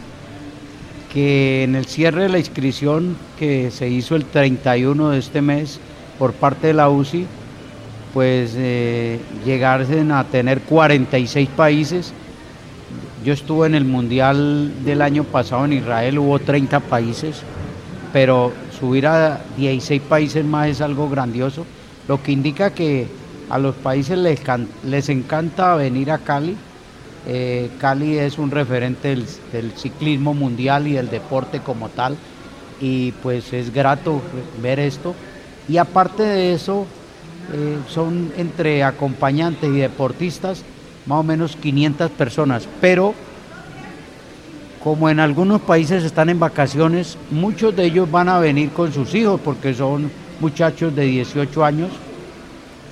que 1.13 1.65
en 1.65 1.75
el 1.75 1.87
cierre 1.87 2.23
de 2.23 2.29
la 2.29 2.39
inscripción 2.39 3.17
que 3.37 3.73
se 3.73 3.89
hizo 3.89 4.15
el 4.15 4.27
31 4.27 5.11
de 5.11 5.19
este 5.19 5.43
mes 5.43 5.81
por 6.21 6.35
parte 6.35 6.69
de 6.69 6.75
la 6.75 6.89
UCI, 6.89 7.27
pues 8.15 8.55
eh, 8.57 9.19
llegasen 9.45 10.13
a 10.13 10.23
tener 10.23 10.61
46 10.61 11.49
países. 11.49 12.13
Yo 13.25 13.33
estuve 13.33 13.67
en 13.67 13.75
el 13.75 13.85
Mundial 13.85 14.85
del 14.85 15.03
año 15.03 15.25
pasado 15.25 15.65
en 15.65 15.73
Israel, 15.73 16.21
hubo 16.21 16.39
30 16.39 16.79
países 16.79 17.43
pero 18.13 18.53
subir 18.79 19.07
a 19.07 19.41
16 19.57 20.03
países 20.03 20.45
más 20.45 20.69
es 20.69 20.81
algo 20.81 21.09
grandioso, 21.09 21.65
lo 22.09 22.23
que 22.23 22.33
indica 22.33 22.71
que 22.71 23.07
a 23.49 23.59
los 23.59 23.75
países 23.75 24.19
les, 24.19 25.09
encanta 25.09 25.75
venir 25.75 26.11
a 26.11 26.19
Cali. 26.19 26.57
Eh, 27.27 27.71
Cali 27.79 28.19
es 28.19 28.39
un 28.39 28.51
referente 28.51 29.17
del, 29.53 29.73
ciclismo 29.77 30.35
mundial 30.35 30.87
y 30.87 30.93
del 30.93 31.11
deporte 31.11 31.61
como 31.61 31.89
tal, 31.89 32.17
y 32.81 33.13
pues 33.13 33.53
es 33.53 33.73
grato 33.73 34.21
ver 34.61 34.81
esto. 34.81 35.15
Y 35.69 35.77
aparte 35.77 36.23
de 36.23 36.55
eso, 36.55 36.87
eh, 37.53 37.79
son 37.89 38.33
entre 38.37 38.83
acompañantes 38.85 39.71
y 39.71 39.79
deportistas 39.79 40.65
más 41.07 41.19
o 41.19 41.23
menos 41.23 41.57
500 41.57 42.11
personas, 42.13 42.69
pero 42.81 43.15
como 44.83 45.09
en 45.09 45.21
algunos 45.21 45.61
países 45.61 46.03
están 46.03 46.29
en 46.29 46.41
vacaciones, 46.41 47.17
muchos 47.31 47.75
de 47.77 47.85
ellos 47.85 48.11
van 48.11 48.29
a 48.29 48.41
venir 48.41 48.71
con 48.71 48.93
sus 48.93 49.15
hijos 49.15 49.41
porque 49.41 49.75
son 49.75 50.11
muchachos 50.41 50.95
de 50.97 51.05
18 51.05 51.65
años, 51.65 51.91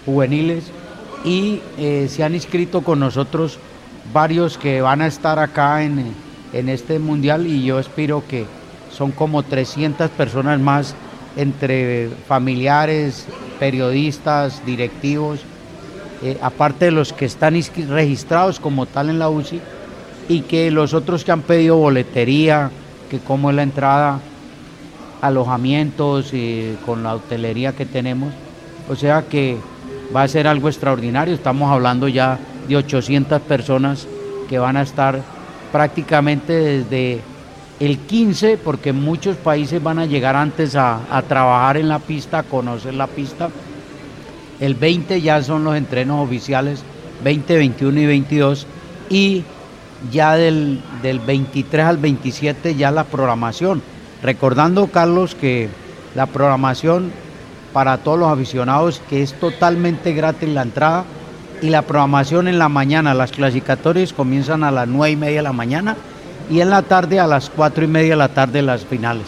juveniles, 0.07 0.71
y 1.25 1.61
eh, 1.79 2.07
se 2.09 2.23
han 2.23 2.35
inscrito 2.35 2.83
con 2.83 3.01
nosotros 3.01 3.59
varios 4.13 4.57
que 4.57 4.81
van 4.81 5.03
a 5.03 5.09
estar 5.09 5.39
acá 5.41 5.83
en, 5.83 6.15
este 6.53 6.99
mundial 6.99 7.47
y 7.47 7.65
yo 7.65 7.79
espero 7.79 8.25
que 8.27 8.45
son 8.93 9.13
como 9.13 9.43
300 9.43 10.11
personas 10.11 10.59
más 10.59 10.95
entre 11.37 12.09
familiares, 12.27 13.27
periodistas, 13.59 14.65
directivos, 14.65 15.41
eh, 16.23 16.39
aparte 16.43 16.87
de 16.87 16.91
los 16.91 17.13
que 17.13 17.25
están 17.25 17.55
registrados 17.89 18.59
como 18.61 18.87
tal 18.87 19.11
en 19.11 19.19
la 19.19 19.29
UCI 19.29 19.61
y 20.31 20.43
que 20.43 20.71
los 20.71 20.95
otros 20.95 21.25
que 21.25 21.33
han 21.33 21.43
pedido 21.43 21.77
boletería, 21.77 22.71
que 23.11 23.19
como 23.19 23.51
es 23.51 23.57
la 23.57 23.65
entrada, 23.65 24.21
alojamientos 25.21 26.33
y 26.33 26.77
con 26.87 27.03
la 27.03 27.17
hotelería 27.17 27.73
que 27.73 27.85
tenemos. 27.85 28.33
O 28.89 28.95
sea 28.95 29.23
que 29.23 29.57
va 30.15 30.23
a 30.23 30.29
ser 30.29 30.47
algo 30.47 30.69
extraordinario. 30.69 31.35
Estamos 31.35 31.69
hablando 31.69 32.07
ya 32.07 32.39
de 32.69 32.77
800 32.77 33.43
personas 33.43 34.07
que 34.49 34.61
van 34.61 34.77
a 34.77 34.83
estar 34.83 35.21
prácticamente 35.73 36.53
desde 36.53 37.23
el 37.81 37.99
15, 37.99 38.57
porque 38.59 38.93
muchos 38.93 39.35
países 39.37 39.83
van 39.83 39.99
a 39.99 40.07
llegar 40.07 40.37
antes 40.37 40.77
a, 40.77 41.01
a, 41.11 41.23
trabajar 41.23 41.77
en 41.77 41.89
la 41.89 41.99
pista, 41.99 42.39
a 42.39 42.43
conocer 42.45 42.95
la 42.95 43.09
pista. 43.09 43.51
El 44.61 44.77
20 44.77 45.21
ya 45.23 45.43
son 45.43 45.65
los 45.65 45.75
entrenos 45.75 46.25
oficiales, 46.25 46.85
20, 47.25 47.57
21 47.57 48.01
y 48.01 48.07
22. 48.07 48.67
Y 49.09 49.45
ya 50.11 50.35
del, 50.35 50.81
23 51.03 51.87
al 51.87 51.99
27 51.99 52.75
ya 52.75 52.91
la 52.91 53.05
programación. 53.05 53.83
Recordando, 54.23 54.87
Carlos, 54.89 55.35
que 55.35 55.69
la 56.15 56.27
programación 56.27 57.11
para 57.73 57.99
todos 57.99 58.19
los 58.19 58.29
aficionados, 58.29 59.01
que 59.09 59.23
es 59.23 59.35
totalmente 59.35 60.13
gratis 60.13 60.49
la 60.49 60.63
entrada, 60.63 61.05
y 61.63 61.69
la 61.69 61.83
programación 61.83 62.49
en 62.49 62.59
la 62.59 62.69
mañana, 62.69 63.15
las 63.15 63.33
clasificatorias 63.33 64.13
comienzan 64.13 64.65
a 64.65 64.71
las 64.71 64.89
9 64.89 65.11
y 65.11 65.17
media 65.17 65.37
de 65.37 65.43
la 65.43 65.53
mañana 65.53 65.97
y 66.51 66.61
en 66.61 66.71
la 66.71 66.83
tarde 66.83 67.21
a 67.21 67.27
las 67.27 67.51
4 67.51 67.85
y 67.85 67.87
media 67.87 68.11
de 68.11 68.17
la 68.17 68.29
tarde 68.29 68.63
las 68.63 68.85
finales. 68.85 69.27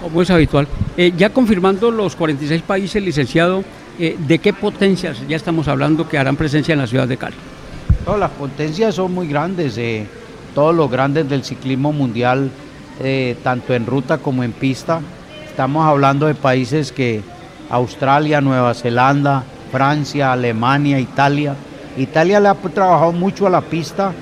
Como 0.00 0.22
es 0.22 0.30
habitual. 0.30 0.68
Eh, 0.96 1.12
ya 1.16 1.30
confirmando 1.30 1.90
los 1.90 2.16
46 2.16 2.62
países, 2.62 3.02
licenciado, 3.02 3.64
eh, 3.98 4.16
¿de 4.18 4.38
qué 4.38 4.52
potencias 4.52 5.26
ya 5.26 5.36
estamos 5.36 5.68
hablando 5.68 6.08
que 6.08 6.18
harán 6.18 6.36
presencia 6.36 6.72
en 6.72 6.80
la 6.80 6.86
ciudad 6.86 7.08
de 7.08 7.16
Cali? 7.16 7.36
Las 8.06 8.30
potencias 8.30 8.94
son 8.94 9.14
muy 9.14 9.28
grandes, 9.28 9.78
eh, 9.78 10.06
todos 10.54 10.74
los 10.74 10.90
grandes 10.90 11.28
del 11.28 11.44
ciclismo 11.44 11.92
mundial, 11.92 12.50
eh, 13.00 13.36
tanto 13.42 13.74
en 13.74 13.86
ruta 13.86 14.18
como 14.18 14.42
en 14.42 14.52
pista. 14.52 15.00
Estamos 15.46 15.86
hablando 15.86 16.26
de 16.26 16.34
países 16.34 16.92
que 16.92 17.22
Australia, 17.70 18.40
Nueva 18.40 18.74
Zelanda, 18.74 19.44
Francia, 19.70 20.32
Alemania, 20.32 20.98
Italia. 20.98 21.54
Italia 21.96 22.40
le 22.40 22.48
ha 22.48 22.54
trabajado 22.54 23.12
mucho 23.12 23.46
a 23.46 23.50
la 23.50 23.60
pista, 23.60 24.12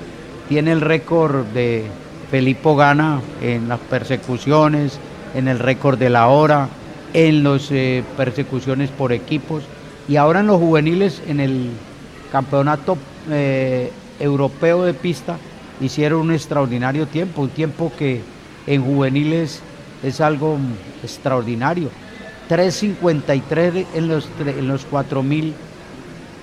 tiene 0.47 0.71
el 0.71 0.81
récord 0.81 1.45
de 1.47 1.85
Felipo 2.29 2.75
gana 2.75 3.21
en 3.41 3.67
las 3.69 3.79
persecuciones, 3.79 4.99
en 5.33 5.47
el 5.47 5.57
récord 5.57 5.97
de 5.97 6.11
la 6.11 6.27
hora, 6.27 6.69
en 7.13 7.43
las 7.43 7.71
eh, 7.71 8.03
persecuciones 8.17 8.91
por 8.91 9.13
equipos 9.13 9.63
y 10.07 10.15
ahora 10.15 10.41
en 10.41 10.47
los 10.47 10.57
juveniles 10.57 11.23
en 11.27 11.39
el 11.39 11.71
campeonato 12.31 12.97
eh, 13.29 13.91
europeo 14.19 14.83
de 14.83 14.93
pista 14.93 15.37
hicieron 15.81 16.21
un 16.21 16.33
extraordinario 16.33 17.07
tiempo, 17.07 17.41
un 17.41 17.49
tiempo 17.49 17.91
que 17.97 18.21
en 18.67 18.83
juveniles 18.83 19.61
es 20.03 20.21
algo 20.21 20.57
extraordinario. 21.03 21.89
3.53 22.49 23.85
en 23.93 24.07
los, 24.07 24.27
en 24.39 24.67
los 24.67 24.89
4.000 24.89 25.53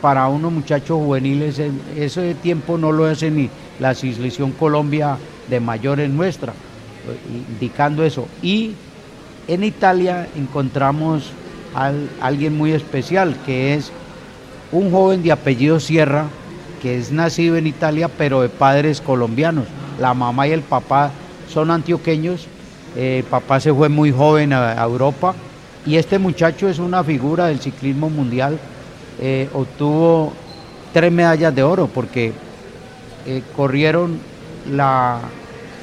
para 0.00 0.28
unos 0.28 0.52
muchachos 0.52 0.98
juveniles, 0.98 1.60
ese 1.96 2.34
tiempo 2.34 2.78
no 2.78 2.92
lo 2.92 3.06
hace 3.06 3.30
ni 3.30 3.50
la 3.80 3.94
Selección 3.94 4.52
Colombia 4.52 5.18
de 5.48 5.58
mayores 5.58 6.10
nuestra, 6.10 6.52
indicando 7.50 8.04
eso. 8.04 8.28
Y 8.42 8.74
en 9.48 9.64
Italia 9.64 10.28
encontramos 10.36 11.32
a 11.74 11.92
alguien 12.20 12.56
muy 12.56 12.72
especial, 12.72 13.36
que 13.44 13.74
es 13.74 13.90
un 14.72 14.90
joven 14.90 15.22
de 15.22 15.32
apellido 15.32 15.80
Sierra, 15.80 16.26
que 16.82 16.98
es 16.98 17.12
nacido 17.12 17.56
en 17.56 17.66
Italia, 17.66 18.08
pero 18.08 18.42
de 18.42 18.48
padres 18.48 19.00
colombianos. 19.00 19.66
La 20.00 20.14
mamá 20.14 20.46
y 20.46 20.52
el 20.52 20.62
papá 20.62 21.10
son 21.48 21.70
antioqueños. 21.70 22.46
el 22.96 23.24
papá 23.24 23.60
se 23.60 23.72
fue 23.72 23.88
muy 23.88 24.10
joven 24.10 24.52
a, 24.52 24.82
Europa 24.82 25.34
y 25.84 25.96
este 25.96 26.18
muchacho 26.18 26.68
es 26.68 26.78
una 26.78 27.04
figura 27.04 27.46
del 27.46 27.60
ciclismo 27.60 28.10
mundial. 28.10 28.58
Eh, 29.20 29.48
obtuvo 29.54 30.32
tres 30.92 31.12
medallas 31.12 31.54
de 31.54 31.62
oro 31.62 31.88
porque 31.92 32.32
eh, 33.26 33.42
corrieron 33.54 34.18
la, 34.70 35.20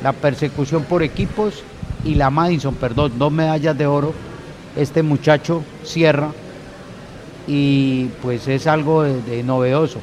la 0.04 0.14
persecución 0.14 0.84
por 0.84 1.04
equipos 1.04 1.64
y 2.04 2.16
la 2.16 2.30
Madison, 2.30 2.76
perdón, 2.76 3.14
dos 3.18 3.32
medallas 3.32 3.78
de 3.78 3.88
oro. 3.88 4.14
Este 4.76 5.04
muchacho 5.04 5.64
cierra 5.84 6.32
y 7.48 8.06
pues 8.22 8.48
es 8.48 8.68
algo 8.68 9.06
novedoso. 9.44 10.00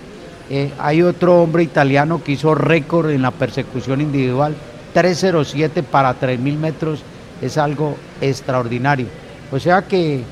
Eh, 0.48 0.72
hay 0.78 1.02
otro 1.02 1.42
hombre 1.42 1.62
italiano 1.62 2.22
que 2.24 2.32
hizo 2.32 2.54
récord 2.54 3.10
en 3.10 3.22
la 3.22 3.30
persecución 3.30 4.00
individual, 4.00 4.54
307 4.94 5.82
para 5.82 6.18
3.000 6.18 6.56
metros, 6.58 7.02
es 7.40 7.56
algo 7.56 7.96
extraordinario. 8.20 9.06
O 9.52 9.58
sea 9.58 9.82
que, 9.82 10.22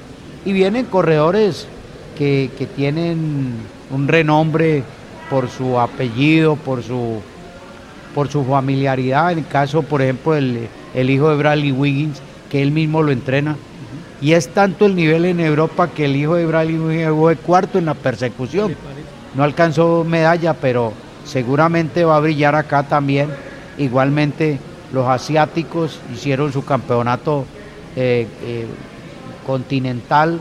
y 0.45 0.53
vienen 0.53 0.87
corredores 0.87 1.67
que, 2.17 2.51
que 2.59 2.67
tienen 2.67 3.55
un 3.91 4.09
renombre 4.09 4.83
por 5.31 5.49
su 5.49 5.79
apellido, 5.79 6.57
por 6.57 6.83
su 6.83 7.21
por 8.15 8.29
su 8.29 8.45
familiaridad, 8.45 9.31
en 9.31 9.39
el 9.39 9.47
caso, 9.47 9.83
por 9.83 10.03
ejemplo, 10.03 10.35
el, 10.35 10.67
el 10.95 11.11
hijo 11.11 11.29
de 11.31 11.37
Bradley 11.37 11.71
Wiggins, 11.71 12.21
que 12.51 12.63
él 12.63 12.73
mismo 12.73 13.03
lo 13.03 13.13
entrena. 13.13 13.57
Y 14.21 14.33
es 14.33 14.49
tanto 14.49 14.87
el 14.87 14.97
nivel 14.97 15.25
en 15.25 15.41
Europa 15.41 15.89
que 15.89 16.07
el 16.07 16.17
hijo 16.17 16.35
de 16.35 16.47
Wiggins 16.47 17.17
fue 17.17 17.37
cuarto 17.37 17.79
en 17.79 17.87
la 17.87 17.95
persecución. 17.95 18.75
No 19.35 19.45
alcanzó 19.45 20.05
medalla, 20.05 20.55
pero 20.55 20.93
seguramente 21.25 22.05
va 22.05 22.17
a 22.17 22.21
brillar 22.21 22.55
acá 22.57 22.83
también. 22.83 23.29
Igualmente, 23.77 24.59
los 24.93 25.07
asiáticos 25.07 26.01
hicieron 26.13 26.53
su 26.53 26.65
campeonato 26.65 27.45
eh, 27.95 28.27
eh, 28.43 28.67
continental 29.47 30.41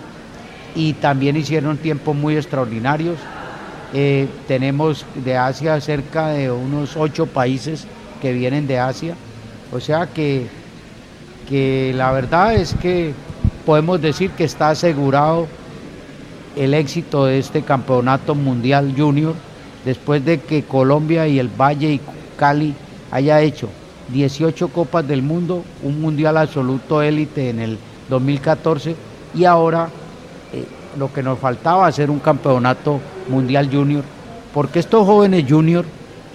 y 0.75 0.93
también 0.93 1.37
hicieron 1.37 1.77
tiempos 1.77 2.15
muy 2.15 2.35
extraordinarios. 2.35 3.17
Eh, 3.93 4.27
tenemos 4.47 5.05
de 5.23 5.37
Asia 5.37 5.79
cerca 5.79 6.29
de 6.29 6.51
unos 6.51 6.97
ocho 6.97 7.27
países 7.27 7.85
que 8.21 8.33
vienen 8.33 8.65
de 8.67 8.79
Asia. 8.79 9.15
O 9.71 9.79
sea 9.79 10.07
que, 10.07 10.47
que 11.47 11.93
la 11.95 12.11
verdad 12.11 12.55
es 12.55 12.73
que 12.73 13.13
podemos 13.67 14.01
decir 14.01 14.31
que 14.31 14.45
está 14.45 14.69
asegurado 14.69 15.45
el 16.55 16.73
éxito 16.73 17.25
de 17.25 17.37
este 17.37 17.63
campeonato 17.63 18.33
mundial 18.33 18.93
junior 18.97 19.33
después 19.83 20.23
de 20.23 20.39
que 20.39 20.63
Colombia 20.63 21.27
y 21.27 21.37
el 21.37 21.49
Valle 21.49 21.91
y 21.91 22.01
Cali 22.37 22.73
haya 23.11 23.41
hecho 23.41 23.67
18 24.13 24.69
copas 24.69 25.05
del 25.05 25.21
mundo, 25.21 25.65
un 25.83 25.99
mundial 25.99 26.37
absoluto 26.37 27.01
élite 27.01 27.49
en 27.49 27.59
el 27.59 27.77
2014 28.07 28.95
y 29.35 29.43
ahora 29.43 29.89
eh, 30.53 30.63
lo 30.97 31.11
que 31.11 31.21
nos 31.21 31.37
faltaba 31.37 31.87
hacer 31.87 32.09
un 32.09 32.19
campeonato 32.19 33.01
mundial 33.27 33.69
junior, 33.69 34.05
porque 34.53 34.79
estos 34.79 35.05
jóvenes 35.05 35.43
junior 35.45 35.83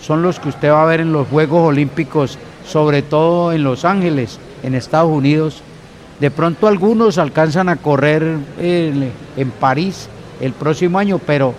son 0.02 0.20
los 0.20 0.38
que 0.38 0.50
usted 0.50 0.70
va 0.70 0.82
a 0.82 0.86
ver 0.86 1.00
en 1.00 1.14
los 1.14 1.28
Juegos 1.28 1.66
Olímpicos, 1.66 2.36
sobre 2.66 3.00
todo 3.00 3.54
en 3.54 3.64
Los 3.64 3.86
Ángeles, 3.86 4.38
en 4.62 4.74
Estados 4.74 5.10
Unidos. 5.10 5.62
De 6.22 6.30
pronto 6.30 6.68
algunos 6.68 7.18
alcanzan 7.18 7.68
a 7.68 7.74
correr 7.74 8.22
en, 8.60 9.50
París 9.58 10.08
el 10.40 10.52
próximo 10.52 11.00
año, 11.00 11.18
pero 11.18 11.52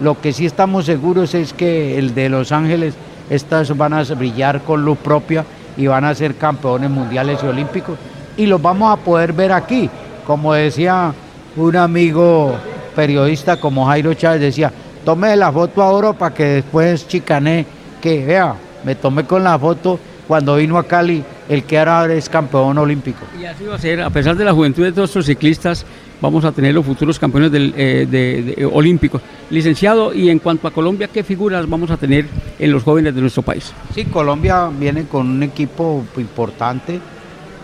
lo 0.00 0.20
que 0.20 0.32
sí 0.32 0.44
estamos 0.44 0.86
seguros 0.86 1.36
es 1.36 1.52
que 1.52 1.96
el 1.96 2.16
de 2.16 2.28
Los 2.28 2.50
Ángeles, 2.50 2.94
estas 3.30 3.76
van 3.76 3.92
a 3.92 4.02
brillar 4.02 4.62
con 4.62 4.84
luz 4.84 4.98
propia 4.98 5.44
y 5.76 5.86
van 5.86 6.04
a 6.04 6.16
ser 6.16 6.34
campeones 6.34 6.90
mundiales 6.90 7.38
y 7.44 7.46
olímpicos. 7.46 7.96
Y 8.36 8.46
los 8.46 8.60
vamos 8.60 8.92
a 8.92 8.96
poder 8.96 9.32
ver 9.32 9.52
aquí, 9.52 9.88
como 10.26 10.52
decía 10.52 11.14
un 11.54 11.76
amigo 11.76 12.56
periodista 12.96 13.60
como 13.60 13.86
Jairo 13.86 14.14
Chávez 14.14 14.40
decía, 14.40 14.72
tome 15.04 15.36
la 15.36 15.52
foto 15.52 15.80
ahora 15.80 16.12
para 16.12 16.34
que 16.34 16.44
después 16.44 17.06
chicané, 17.06 17.64
que 18.02 18.26
vea, 18.26 18.56
me 18.82 18.96
tomé 18.96 19.22
con 19.22 19.44
la 19.44 19.56
foto 19.56 19.96
cuando 20.28 20.56
vino 20.56 20.76
a 20.76 20.84
Cali 20.84 21.24
el 21.48 21.64
que 21.64 21.78
ahora 21.78 22.12
es 22.12 22.28
campeón 22.28 22.76
olímpico. 22.76 23.20
Y 23.40 23.46
así 23.46 23.64
va 23.64 23.76
a 23.76 23.78
ser, 23.78 24.02
a 24.02 24.10
pesar 24.10 24.36
de 24.36 24.44
la 24.44 24.52
juventud 24.52 24.84
de 24.84 24.92
todos 24.92 25.08
estos 25.08 25.24
ciclistas, 25.24 25.86
vamos 26.20 26.44
a 26.44 26.52
tener 26.52 26.74
los 26.74 26.84
futuros 26.84 27.18
campeones 27.18 27.50
del, 27.50 27.72
eh, 27.74 28.06
de, 28.08 28.66
olímpicos. 28.66 29.22
Licenciado, 29.48 30.12
y 30.12 30.28
en 30.28 30.38
cuanto 30.38 30.68
a 30.68 30.70
Colombia, 30.70 31.08
¿qué 31.08 31.24
figuras 31.24 31.66
vamos 31.66 31.90
a 31.90 31.96
tener 31.96 32.26
en 32.58 32.70
los 32.70 32.82
jóvenes 32.82 33.14
de 33.14 33.22
nuestro 33.22 33.42
país? 33.42 33.72
Sí, 33.94 34.04
Colombia 34.04 34.68
viene 34.68 35.04
con 35.04 35.26
un 35.26 35.42
equipo 35.42 36.04
importante, 36.18 37.00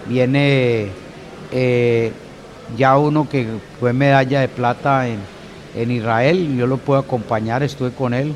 viene 0.08 0.88
eh, 1.52 2.12
ya 2.78 2.96
uno 2.96 3.28
que 3.28 3.46
fue 3.78 3.92
medalla 3.92 4.40
de 4.40 4.48
plata 4.48 5.06
en, 5.06 5.20
Israel, 5.90 6.56
yo 6.56 6.68
lo 6.68 6.78
puedo 6.78 7.00
acompañar, 7.00 7.64
estuve 7.64 7.90
con 7.90 8.14
él, 8.14 8.32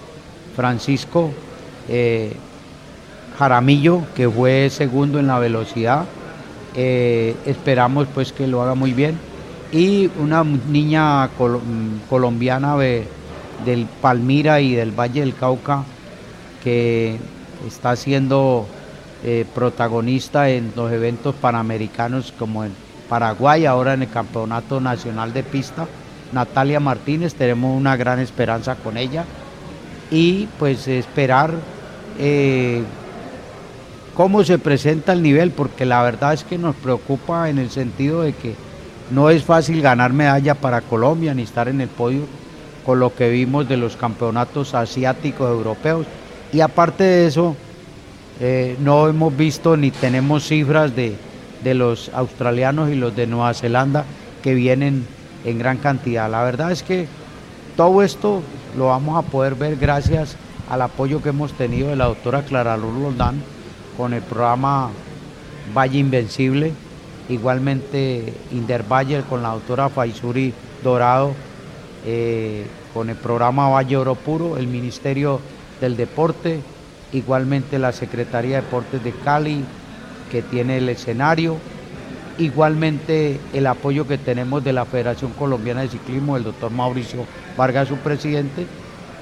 Francisco 0.57 1.31
eh, 1.89 2.33
Jaramillo, 3.39 4.03
que 4.17 4.29
fue 4.29 4.69
segundo 4.71 5.19
en 5.19 5.29
la 5.29 5.39
velocidad, 5.39 6.07
eh, 6.75 7.37
esperamos 7.47 8.09
pues 8.13 8.33
que 8.33 8.47
lo 8.47 8.63
haga 8.63 8.75
muy 8.75 8.93
bien, 8.93 9.17
y 9.71 10.11
una 10.19 10.45
niña 10.45 11.29
colombiana 12.09 12.77
del 12.77 13.87
Palmira 14.01 14.61
y 14.61 14.75
del 14.75 14.93
Valle 14.93 15.21
del 15.21 15.35
Cauca, 15.35 15.85
que 16.65 17.17
está 17.67 17.95
siendo 17.97 18.67
eh, 19.25 19.45
protagonista 19.55 20.49
en 20.49 20.73
los 20.75 20.91
eventos 20.93 21.35
panamericanos 21.35 22.33
como 22.39 22.65
en 22.65 22.73
Paraguay, 23.09 23.67
ahora 23.67 23.95
en 23.95 24.03
el 24.03 24.11
Campeonato 24.11 24.81
Nacional 24.81 25.33
de 25.33 25.43
Pista. 25.43 25.87
Natalia 26.33 26.79
Martínez, 26.79 27.35
tenemos 27.35 27.77
una 27.77 27.97
gran 27.97 28.19
esperanza 28.21 28.77
con 28.77 28.97
ella. 28.97 29.25
Y 30.11 30.47
pues 30.59 30.89
esperar 30.89 31.53
eh, 32.19 32.83
cómo 34.19 34.43
se 34.43 34.59
presenta 34.59 35.13
el 35.13 35.23
nivel, 35.23 35.53
porque 35.53 35.87
la 35.87 36.03
verdad 36.03 36.33
es 36.33 36.43
que 36.43 36.59
nos 36.59 36.75
preocupa 36.75 37.49
en 37.51 37.57
el 37.61 37.71
sentido 37.71 38.23
de 38.23 38.33
que 38.33 38.57
no 39.13 39.31
es 39.31 39.45
fácil 39.45 39.81
ganar 39.81 40.13
medalla 40.13 40.57
para 40.57 40.81
Colombia 40.81 41.35
ni 41.35 41.43
estar 41.43 41.69
en 41.69 41.81
el 41.81 41.89
podio 41.89 42.23
con 42.85 42.99
lo 42.99 43.15
que 43.15 43.31
vimos 43.31 43.69
de 43.69 43.77
los 43.77 43.97
campeonatos 43.97 44.75
asiáticos 44.75 45.49
europeos. 45.49 46.05
Y 46.53 46.63
aparte 46.63 47.05
de 47.05 47.27
eso, 47.29 47.55
eh, 48.41 48.77
no 48.81 49.07
hemos 49.07 49.37
visto 49.37 49.77
ni 49.77 49.93
tenemos 49.93 50.49
cifras 50.49 50.97
de, 50.97 51.15
de 51.63 51.75
los 51.75 52.11
australianos 52.13 52.91
y 52.91 52.97
los 52.97 53.15
de 53.15 53.29
Nueva 53.29 53.55
Zelanda 53.55 54.05
que 54.43 54.53
vienen 54.53 55.07
en 55.45 55.61
gran 55.61 55.77
cantidad. 55.77 56.29
La 56.29 56.43
verdad 56.43 56.73
es 56.73 56.83
que 56.83 57.07
todo 57.77 58.03
esto 58.03 58.43
lo 58.77 58.89
vamos 58.89 59.17
a 59.17 59.31
poder 59.31 59.55
ver 59.55 59.77
gracias 59.77 60.35
al 60.69 60.83
apoyo 60.83 61.23
que 61.23 61.29
hemos 61.29 61.53
tenido 61.53 61.91
de 61.91 61.95
la 61.95 62.07
doctora 62.07 62.43
Clara 62.43 62.77
Luz 62.77 63.01
Loldán 63.01 63.58
con 63.99 64.15
el 64.15 64.23
programa 64.23 64.91
Valle 65.77 65.99
Invencible, 65.99 66.73
igualmente 67.29 68.33
Intervalle 68.53 69.23
con 69.29 69.43
la 69.43 69.51
doctora 69.51 69.89
Faisuri 69.89 70.55
Dorado, 70.85 71.35
eh, 72.07 72.65
con 72.95 73.11
el 73.11 73.17
programa 73.17 73.69
Valle 73.69 73.97
Oro 73.97 74.15
Puro, 74.15 74.57
el 74.57 74.69
Ministerio 74.69 75.41
del 75.81 75.97
Deporte, 75.97 76.61
igualmente 77.13 77.81
la 77.81 77.91
Secretaría 77.91 78.57
de 78.57 78.63
Deportes 78.63 79.03
de 79.03 79.11
Cali, 79.11 79.65
que 80.31 80.43
tiene 80.43 80.79
el 80.79 80.89
escenario. 80.89 81.57
Igualmente 82.39 83.41
el 83.53 83.67
apoyo 83.67 84.07
que 84.07 84.17
tenemos 84.17 84.63
de 84.63 84.73
la 84.73 84.85
Federación 84.85 85.33
Colombiana 85.33 85.81
de 85.81 85.89
Ciclismo, 85.89 86.37
el 86.37 86.45
doctor 86.45 86.71
Mauricio 86.71 87.25
Vargas, 87.57 87.89
su 87.89 87.97
presidente, 87.97 88.65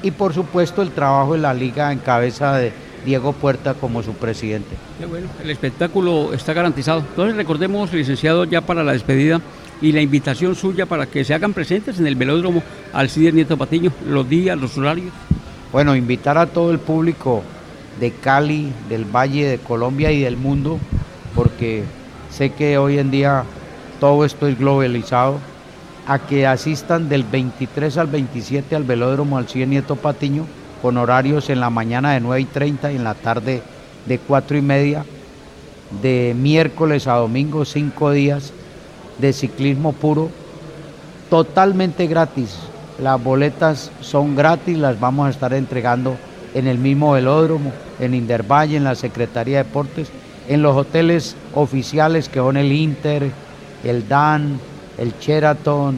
y 0.03 0.11
por 0.11 0.35
supuesto 0.35 0.83
el 0.83 0.91
trabajo 0.91 1.33
de 1.33 1.39
la 1.39 1.55
liga 1.55 1.93
en 1.93 1.99
cabeza 1.99 2.55
de, 2.57 2.75
Diego 3.07 3.33
Puerta 3.33 3.75
como 3.75 4.03
su 4.03 4.13
presidente. 4.13 4.77
bueno, 5.09 5.29
el 5.43 5.49
espectáculo 5.49 6.35
está 6.35 6.53
garantizado. 6.53 6.99
Entonces 6.99 7.37
recordemos, 7.37 7.93
licenciado, 7.93 8.45
ya 8.45 8.61
para 8.61 8.85
la 8.85 8.93
despedida 8.93 9.41
y 9.81 9.93
la 9.93 10.01
invitación 10.01 10.55
suya 10.55 10.87
para 10.87 11.07
que 11.07 11.25
se 11.25 11.33
hagan 11.33 11.55
presentes 11.55 11.99
en 11.99 12.07
el 12.07 12.17
velódromo 12.17 12.63
Alcides 12.93 13.33
Nieto 13.33 13.57
Patiño, 13.57 13.93
los 14.09 14.29
días, 14.29 14.59
los 14.59 14.77
horarios. 14.77 15.13
Bueno, 15.73 15.95
invitar 15.95 16.37
a 16.37 16.47
todo 16.47 16.73
el 16.73 16.81
público 16.81 17.43
de 18.01 18.11
Cali, 18.11 18.73
del 18.89 19.05
Valle, 19.05 19.47
de 19.47 19.59
Colombia 19.59 20.11
y 20.11 20.21
del 20.21 20.37
mundo, 20.37 20.79
porque 21.35 21.85
sé 22.31 22.51
que 22.51 22.77
hoy 22.77 22.99
en 22.99 23.11
día 23.11 23.45
todo 24.01 24.25
esto 24.25 24.49
es 24.49 24.59
globalizado, 24.59 25.39
a 26.09 26.19
que 26.21 26.47
asistan 26.47 27.09
del 27.09 27.25
23 27.25 27.97
al 27.99 28.07
27 28.09 28.77
al 28.77 28.85
velódromo 28.85 29.39
Alcides 29.39 29.69
Nieto 29.69 29.97
Patiño, 29.97 30.47
con 30.83 30.97
horarios 30.97 31.51
en 31.51 31.61
la 31.61 31.71
mañana 31.71 32.13
de 32.13 32.21
9 32.21 32.41
y 32.41 32.45
30 32.45 32.93
y 32.93 32.97
en 32.97 33.05
la 33.05 33.15
tarde 33.15 33.63
de 34.07 34.19
4 34.19 34.57
y 34.57 34.63
media, 34.63 35.05
de 36.03 36.35
miércoles 36.37 37.07
a 37.07 37.15
domingo, 37.15 37.65
cinco 37.65 38.11
días 38.11 38.53
de 39.19 39.33
ciclismo 39.33 39.93
puro, 39.93 40.31
totalmente 41.31 42.07
gratis. 42.07 42.57
Las 43.01 43.23
boletas 43.23 43.91
son 44.01 44.37
gratis, 44.37 44.79
las 44.79 44.99
vamos 44.99 45.27
a 45.27 45.31
estar 45.31 45.53
entregando 45.53 46.17
en 46.55 46.67
el 46.67 46.79
mismo 46.79 47.13
velódromo, 47.13 47.73
en 48.01 48.15
Indervalle, 48.15 48.77
en 48.77 48.85
la 48.85 48.95
Secretaría 48.95 49.59
de 49.59 49.65
Deportes, 49.65 50.09
en 50.49 50.63
los 50.63 50.77
hoteles 50.77 51.37
oficiales 51.55 52.29
que 52.29 52.39
son 52.39 52.57
el 52.57 52.73
Inter, 52.73 53.31
el 53.85 54.09
Dan, 54.09 54.59
el 54.99 55.13
Sheraton, 55.21 55.97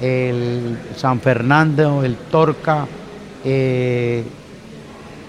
el 0.00 0.78
San 0.96 1.20
Fernando, 1.20 2.04
el 2.04 2.16
Torca, 2.16 2.86
eh, 3.48 4.24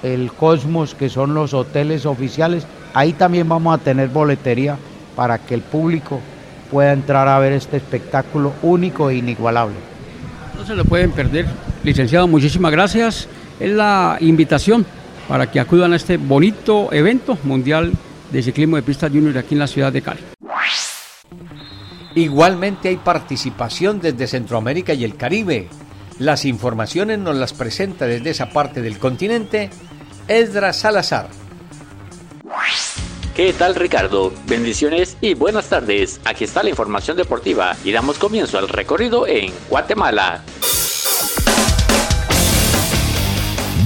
el 0.01 0.32
Cosmos, 0.32 0.95
que 0.95 1.08
son 1.08 1.36
los 1.36 1.53
hoteles 1.53 2.06
oficiales. 2.08 2.65
Ahí 2.93 3.13
también 3.13 3.47
vamos 3.47 3.80
a 3.80 3.84
tener 3.84 4.10
boletería 4.10 4.77
para 5.15 5.38
que 5.38 5.53
el 5.53 5.62
público 5.62 6.19
pueda 6.71 6.93
entrar 6.93 7.27
a 7.27 7.38
ver 7.38 7.53
este 7.53 7.77
espectáculo 7.77 8.53
único 8.63 9.12
e 9.12 9.17
inigualable. 9.17 9.75
No 10.58 10.65
se 10.65 10.75
lo 10.75 10.84
pueden 10.84 11.12
perder. 11.12 11.45
Licenciado, 11.84 12.27
muchísimas 12.27 12.71
gracias. 12.71 13.27
Es 13.60 13.71
la 13.71 14.17
invitación 14.19 14.86
para 15.27 15.51
que 15.51 15.60
acudan 15.60 15.93
a 15.93 15.95
este 15.95 16.17
bonito 16.17 16.91
evento 16.91 17.38
mundial 17.43 17.93
de 18.32 18.41
ciclismo 18.41 18.77
de 18.77 18.82
pista 18.82 19.10
junior 19.10 19.38
aquí 19.38 19.53
en 19.53 19.60
la 19.60 19.67
ciudad 19.67 19.93
de 19.93 20.01
Cali. 20.01 20.21
Igualmente 22.15 22.89
hay 22.89 22.97
participación 22.97 24.01
desde 24.01 24.25
Centroamérica 24.25 24.93
y 24.95 25.03
el 25.03 25.15
Caribe. 25.15 25.67
Las 26.19 26.45
informaciones 26.45 27.19
nos 27.19 27.36
las 27.36 27.53
presenta 27.53 28.08
desde 28.08 28.32
esa 28.32 28.49
parte 28.49 28.82
del 28.82 28.97
continente 28.97 29.69
Esdra 30.27 30.73
Salazar. 30.73 31.30
¿Qué 33.36 33.53
tal 33.53 33.75
Ricardo? 33.75 34.34
Bendiciones 34.47 35.15
y 35.21 35.36
buenas 35.36 35.69
tardes. 35.69 36.19
Aquí 36.25 36.43
está 36.43 36.63
la 36.63 36.71
información 36.71 37.15
deportiva 37.17 37.77
y 37.84 37.91
damos 37.91 38.17
comienzo 38.17 38.58
al 38.58 38.67
recorrido 38.67 39.27
en 39.27 39.53
Guatemala. 39.69 40.43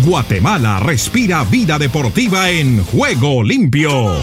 Guatemala 0.05 0.79
respira 0.79 1.43
vida 1.43 1.77
deportiva 1.77 2.49
en 2.49 2.83
juego 2.85 3.43
limpio. 3.43 4.15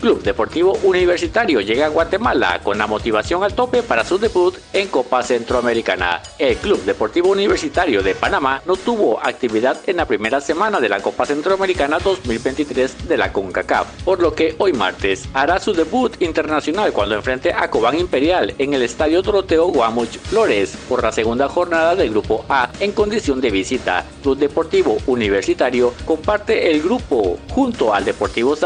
Club 0.00 0.22
Deportivo 0.22 0.78
Universitario 0.82 1.60
llega 1.60 1.86
a 1.86 1.88
Guatemala 1.88 2.60
con 2.62 2.78
la 2.78 2.86
motivación 2.86 3.42
al 3.42 3.54
tope 3.54 3.82
para 3.82 4.04
su 4.04 4.18
debut 4.18 4.54
en 4.72 4.88
Copa 4.88 5.22
Centroamericana. 5.22 6.22
El 6.38 6.56
Club 6.56 6.82
Deportivo 6.84 7.30
Universitario 7.30 8.02
de 8.02 8.14
Panamá 8.14 8.62
no 8.66 8.76
tuvo 8.76 9.18
actividad 9.20 9.78
en 9.86 9.96
la 9.96 10.06
primera 10.06 10.40
semana 10.40 10.80
de 10.80 10.88
la 10.88 11.00
Copa 11.00 11.24
Centroamericana 11.24 11.98
2023 11.98 13.08
de 13.08 13.16
la 13.16 13.32
CONCACAF, 13.32 14.02
por 14.04 14.20
lo 14.20 14.34
que 14.34 14.54
hoy 14.58 14.72
martes 14.72 15.28
hará 15.32 15.58
su 15.58 15.72
debut 15.72 16.20
internacional 16.20 16.92
cuando 16.92 17.14
enfrente 17.14 17.52
a 17.52 17.70
Cobán 17.70 17.98
Imperial 17.98 18.54
en 18.58 18.74
el 18.74 18.82
Estadio 18.82 19.22
Doroteo 19.22 19.68
Guamuch 19.68 20.18
Flores 20.18 20.76
por 20.88 21.02
la 21.02 21.12
segunda 21.12 21.48
jornada 21.48 21.94
del 21.94 22.10
Grupo 22.10 22.44
A 22.48 22.70
en 22.80 22.92
condición 22.92 23.40
de 23.40 23.50
visita. 23.50 24.04
Club 24.22 24.36
Deportivo 24.38 24.98
Universitario 25.06 25.94
comparte 26.04 26.70
el 26.70 26.82
grupo 26.82 27.38
junto 27.50 27.94
al 27.94 28.04
Deportivo 28.04 28.56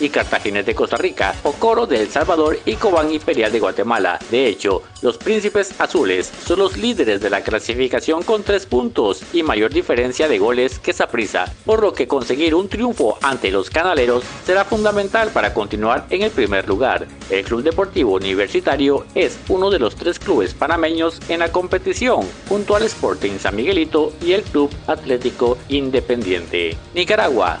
y 0.00 0.08
Cartagena 0.08 0.62
de 0.68 0.74
Costa 0.74 0.98
Rica, 0.98 1.34
Ocoro 1.44 1.86
de 1.86 2.02
El 2.02 2.10
Salvador 2.10 2.58
y 2.66 2.74
Cobán 2.74 3.10
Imperial 3.10 3.50
de 3.50 3.58
Guatemala. 3.58 4.18
De 4.30 4.46
hecho, 4.46 4.82
los 5.00 5.16
Príncipes 5.16 5.74
Azules 5.80 6.30
son 6.44 6.58
los 6.58 6.76
líderes 6.76 7.22
de 7.22 7.30
la 7.30 7.40
clasificación 7.40 8.22
con 8.22 8.42
tres 8.42 8.66
puntos 8.66 9.22
y 9.32 9.42
mayor 9.42 9.72
diferencia 9.72 10.28
de 10.28 10.38
goles 10.38 10.78
que 10.78 10.92
Saprissa, 10.92 11.50
por 11.64 11.80
lo 11.80 11.94
que 11.94 12.06
conseguir 12.06 12.54
un 12.54 12.68
triunfo 12.68 13.16
ante 13.22 13.50
los 13.50 13.70
canaleros 13.70 14.24
será 14.44 14.66
fundamental 14.66 15.30
para 15.30 15.54
continuar 15.54 16.06
en 16.10 16.20
el 16.20 16.30
primer 16.30 16.68
lugar. 16.68 17.06
El 17.30 17.44
Club 17.44 17.62
Deportivo 17.62 18.16
Universitario 18.16 19.06
es 19.14 19.38
uno 19.48 19.70
de 19.70 19.78
los 19.78 19.96
tres 19.96 20.18
clubes 20.18 20.52
panameños 20.52 21.18
en 21.30 21.38
la 21.38 21.50
competición, 21.50 22.28
junto 22.46 22.76
al 22.76 22.82
Sporting 22.82 23.38
San 23.38 23.56
Miguelito 23.56 24.12
y 24.22 24.32
el 24.32 24.42
Club 24.42 24.70
Atlético 24.86 25.56
Independiente. 25.70 26.76
Nicaragua, 26.92 27.60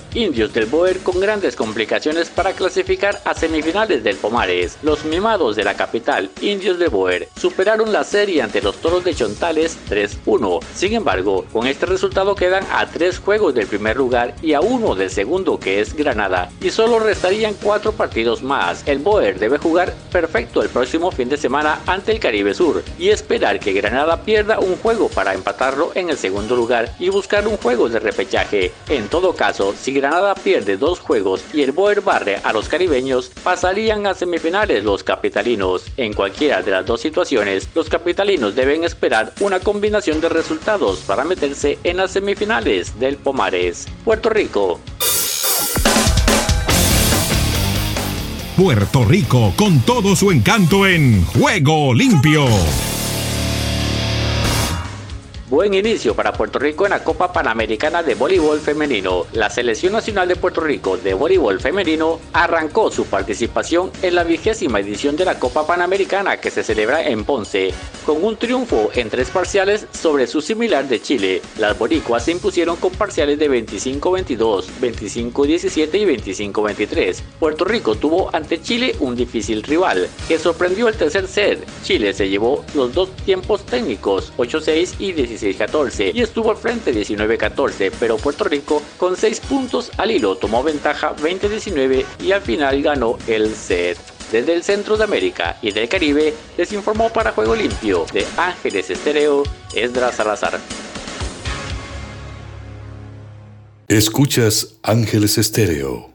Indios 0.13 0.53
del 0.53 0.65
Boer 0.65 0.99
con 0.99 1.19
grandes 1.19 1.55
complicaciones 1.55 2.29
para 2.29 2.51
clasificar 2.51 3.21
a 3.23 3.33
semifinales 3.33 4.03
del 4.03 4.17
Pomares. 4.17 4.77
Los 4.83 5.05
mimados 5.05 5.55
de 5.55 5.63
la 5.63 5.75
capital, 5.75 6.29
Indios 6.41 6.79
del 6.79 6.89
Boer, 6.89 7.29
superaron 7.37 7.93
la 7.93 8.03
serie 8.03 8.41
ante 8.41 8.61
los 8.61 8.75
Toros 8.77 9.05
de 9.05 9.15
Chontales 9.15 9.77
3-1. 9.89 10.59
Sin 10.75 10.93
embargo, 10.93 11.45
con 11.53 11.65
este 11.65 11.85
resultado 11.85 12.35
quedan 12.35 12.65
a 12.71 12.87
tres 12.87 13.19
juegos 13.19 13.55
del 13.55 13.67
primer 13.67 13.95
lugar 13.95 14.35
y 14.41 14.53
a 14.53 14.59
uno 14.59 14.95
del 14.95 15.09
segundo 15.09 15.59
que 15.59 15.79
es 15.79 15.93
Granada. 15.93 16.49
Y 16.61 16.71
solo 16.71 16.99
restarían 16.99 17.53
cuatro 17.61 17.93
partidos 17.93 18.43
más. 18.43 18.83
El 18.85 18.99
Boer 18.99 19.39
debe 19.39 19.59
jugar 19.59 19.93
perfecto 20.11 20.61
el 20.61 20.69
próximo 20.69 21.11
fin 21.11 21.29
de 21.29 21.37
semana 21.37 21.79
ante 21.87 22.11
el 22.11 22.19
Caribe 22.19 22.53
Sur 22.53 22.83
y 22.99 23.09
esperar 23.09 23.59
que 23.59 23.73
Granada 23.73 24.23
pierda 24.23 24.59
un 24.59 24.75
juego 24.75 25.07
para 25.07 25.33
empatarlo 25.33 25.91
en 25.95 26.09
el 26.09 26.17
segundo 26.17 26.55
lugar 26.55 26.93
y 26.99 27.09
buscar 27.09 27.47
un 27.47 27.55
juego 27.57 27.87
de 27.87 27.99
repechaje. 27.99 28.73
En 28.89 29.07
todo 29.07 29.33
caso, 29.33 29.73
si 29.79 30.00
Granada 30.01 30.33
pierde 30.33 30.77
dos 30.77 30.99
juegos 30.99 31.43
y 31.53 31.61
el 31.61 31.73
Boer 31.73 32.01
barre 32.01 32.37
a 32.43 32.51
los 32.53 32.67
caribeños, 32.67 33.31
pasarían 33.43 34.07
a 34.07 34.15
semifinales 34.15 34.83
los 34.83 35.03
capitalinos. 35.03 35.85
En 35.95 36.13
cualquiera 36.13 36.63
de 36.63 36.71
las 36.71 36.87
dos 36.87 37.01
situaciones, 37.01 37.69
los 37.75 37.87
capitalinos 37.87 38.55
deben 38.55 38.83
esperar 38.83 39.31
una 39.41 39.59
combinación 39.59 40.19
de 40.19 40.29
resultados 40.29 41.01
para 41.01 41.23
meterse 41.23 41.77
en 41.83 41.97
las 41.97 42.13
semifinales 42.13 42.99
del 42.99 43.17
Pomares. 43.17 43.87
Puerto 44.03 44.31
Rico. 44.31 44.79
Puerto 48.57 49.05
Rico 49.05 49.53
con 49.55 49.81
todo 49.81 50.15
su 50.15 50.31
encanto 50.31 50.87
en 50.87 51.23
Juego 51.25 51.93
Limpio. 51.93 52.47
Buen 55.51 55.73
inicio 55.73 56.15
para 56.15 56.31
Puerto 56.31 56.59
Rico 56.59 56.85
en 56.85 56.91
la 56.91 57.03
Copa 57.03 57.33
Panamericana 57.33 58.01
de 58.03 58.15
Voleibol 58.15 58.61
Femenino. 58.61 59.25
La 59.33 59.49
Selección 59.49 59.91
Nacional 59.91 60.29
de 60.29 60.37
Puerto 60.37 60.61
Rico 60.61 60.95
de 60.95 61.13
Voleibol 61.13 61.59
Femenino 61.59 62.21
arrancó 62.31 62.89
su 62.89 63.03
participación 63.03 63.91
en 64.01 64.15
la 64.15 64.23
vigésima 64.23 64.79
edición 64.79 65.17
de 65.17 65.25
la 65.25 65.39
Copa 65.39 65.67
Panamericana 65.67 66.37
que 66.37 66.51
se 66.51 66.63
celebra 66.63 67.05
en 67.05 67.25
Ponce, 67.25 67.73
con 68.05 68.23
un 68.23 68.37
triunfo 68.37 68.91
en 68.93 69.09
tres 69.09 69.29
parciales 69.29 69.87
sobre 69.91 70.25
su 70.25 70.39
similar 70.39 70.87
de 70.87 71.01
Chile. 71.01 71.41
Las 71.59 71.77
boricuas 71.77 72.23
se 72.23 72.31
impusieron 72.31 72.77
con 72.77 72.93
parciales 72.93 73.37
de 73.37 73.51
25-22, 73.51 74.67
25-17 74.79 75.95
y 75.95 76.53
25-23. 76.53 77.21
Puerto 77.41 77.65
Rico 77.65 77.95
tuvo 77.95 78.33
ante 78.33 78.61
Chile 78.61 78.95
un 79.01 79.17
difícil 79.17 79.63
rival, 79.63 80.07
que 80.29 80.39
sorprendió 80.39 80.87
el 80.87 80.95
tercer 80.95 81.27
set. 81.27 81.67
Chile 81.83 82.13
se 82.13 82.29
llevó 82.29 82.63
los 82.73 82.93
dos 82.93 83.13
tiempos 83.25 83.65
técnicos, 83.65 84.31
8-6 84.37 84.95
y 84.97 85.11
16 85.11 85.40
14 85.57 86.11
y 86.13 86.21
estuvo 86.21 86.51
al 86.51 86.57
frente 86.57 86.93
19-14, 86.93 87.91
pero 87.99 88.17
Puerto 88.17 88.43
Rico 88.43 88.81
con 88.97 89.17
6 89.17 89.39
puntos 89.41 89.91
al 89.97 90.11
hilo 90.11 90.35
tomó 90.35 90.63
ventaja 90.63 91.15
20-19 91.15 92.05
y 92.23 92.31
al 92.31 92.41
final 92.41 92.81
ganó 92.81 93.17
el 93.27 93.53
set. 93.55 93.97
Desde 94.31 94.53
el 94.53 94.63
centro 94.63 94.95
de 94.95 95.03
América 95.03 95.57
y 95.61 95.71
del 95.71 95.89
Caribe 95.89 96.33
les 96.57 96.71
informó 96.71 97.09
para 97.09 97.31
Juego 97.31 97.55
Limpio 97.55 98.05
de 98.13 98.25
Ángeles 98.37 98.89
Estereo 98.89 99.43
Esdras 99.75 100.15
Salazar. 100.15 100.59
Escuchas 103.87 104.75
Ángeles 104.83 105.37
Estéreo. 105.37 106.11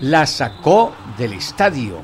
La 0.00 0.26
sacó 0.26 0.92
del 1.16 1.34
estadio. 1.34 2.00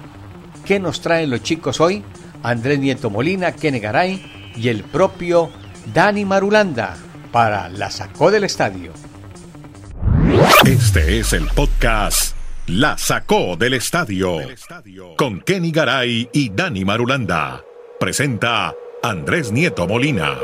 ¿Qué 0.64 0.78
nos 0.78 1.00
traen 1.00 1.30
los 1.30 1.42
chicos 1.42 1.80
hoy? 1.80 2.04
Andrés 2.44 2.78
Nieto 2.78 3.10
Molina, 3.10 3.52
Kene 3.52 3.80
Garay 3.80 4.52
y 4.56 4.68
el 4.68 4.84
propio 4.84 5.50
Dani 5.86 6.24
Marulanda 6.24 6.96
para 7.30 7.68
La 7.68 7.90
Sacó 7.90 8.30
del 8.30 8.44
Estadio. 8.44 8.92
Este 10.66 11.18
es 11.18 11.32
el 11.32 11.46
podcast 11.48 12.36
La 12.66 12.96
sacó 12.96 13.56
del 13.56 13.74
estadio. 13.74 14.38
Con 15.16 15.40
Kenny 15.40 15.72
Garay 15.72 16.28
y 16.32 16.50
Dani 16.50 16.84
Marulanda. 16.84 17.62
Presenta 17.98 18.72
Andrés 19.02 19.50
Nieto 19.52 19.86
Molina. 19.86 20.38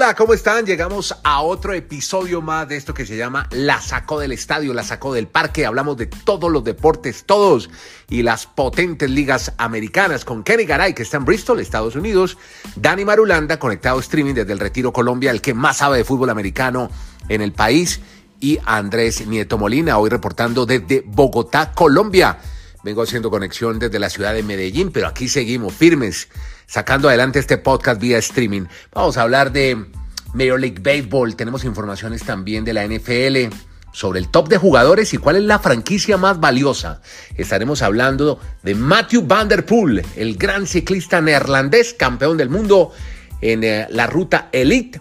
Hola, 0.00 0.14
¿cómo 0.14 0.32
están? 0.32 0.64
Llegamos 0.64 1.12
a 1.24 1.42
otro 1.42 1.72
episodio 1.72 2.40
más 2.40 2.68
de 2.68 2.76
esto 2.76 2.94
que 2.94 3.04
se 3.04 3.16
llama 3.16 3.48
La 3.50 3.80
sacó 3.80 4.20
del 4.20 4.30
estadio, 4.30 4.72
la 4.72 4.84
sacó 4.84 5.12
del 5.12 5.26
parque. 5.26 5.66
Hablamos 5.66 5.96
de 5.96 6.06
todos 6.06 6.52
los 6.52 6.62
deportes, 6.62 7.24
todos, 7.24 7.68
y 8.08 8.22
las 8.22 8.46
potentes 8.46 9.10
ligas 9.10 9.54
americanas 9.58 10.24
con 10.24 10.44
Kenny 10.44 10.66
Garay, 10.66 10.94
que 10.94 11.02
está 11.02 11.16
en 11.16 11.24
Bristol, 11.24 11.58
Estados 11.58 11.96
Unidos, 11.96 12.38
Dani 12.76 13.04
Marulanda, 13.04 13.58
conectado 13.58 13.98
streaming 13.98 14.34
desde 14.34 14.52
el 14.52 14.60
Retiro 14.60 14.92
Colombia, 14.92 15.32
el 15.32 15.40
que 15.40 15.52
más 15.52 15.78
sabe 15.78 15.98
de 15.98 16.04
fútbol 16.04 16.30
americano 16.30 16.92
en 17.28 17.42
el 17.42 17.50
país, 17.50 17.98
y 18.38 18.60
Andrés 18.66 19.26
Nieto 19.26 19.58
Molina, 19.58 19.98
hoy 19.98 20.10
reportando 20.10 20.64
desde 20.64 21.02
Bogotá, 21.04 21.72
Colombia. 21.72 22.38
Vengo 22.84 23.02
haciendo 23.02 23.30
conexión 23.30 23.80
desde 23.80 23.98
la 23.98 24.08
ciudad 24.08 24.32
de 24.32 24.44
Medellín, 24.44 24.92
pero 24.92 25.08
aquí 25.08 25.28
seguimos 25.28 25.74
firmes, 25.74 26.28
sacando 26.68 27.08
adelante 27.08 27.38
este 27.38 27.58
podcast 27.58 28.00
vía 28.00 28.18
streaming. 28.18 28.66
Vamos 28.92 29.16
a 29.16 29.22
hablar 29.22 29.50
de 29.50 29.86
Major 30.34 30.60
League 30.60 30.80
Baseball, 30.80 31.34
tenemos 31.34 31.64
informaciones 31.64 32.22
también 32.22 32.64
de 32.64 32.74
la 32.74 32.86
NFL 32.86 33.52
sobre 33.92 34.20
el 34.20 34.28
top 34.28 34.48
de 34.48 34.58
jugadores 34.58 35.14
y 35.14 35.18
cuál 35.18 35.36
es 35.36 35.42
la 35.42 35.58
franquicia 35.58 36.18
más 36.18 36.38
valiosa. 36.38 37.00
Estaremos 37.36 37.80
hablando 37.82 38.38
de 38.62 38.74
Matthew 38.74 39.26
Van 39.26 39.48
Der 39.48 39.64
Poel, 39.64 40.04
el 40.14 40.36
gran 40.36 40.66
ciclista 40.66 41.20
neerlandés, 41.22 41.94
campeón 41.94 42.36
del 42.36 42.50
mundo 42.50 42.92
en 43.40 43.64
eh, 43.64 43.86
la 43.90 44.06
ruta 44.06 44.50
Elite, 44.52 45.00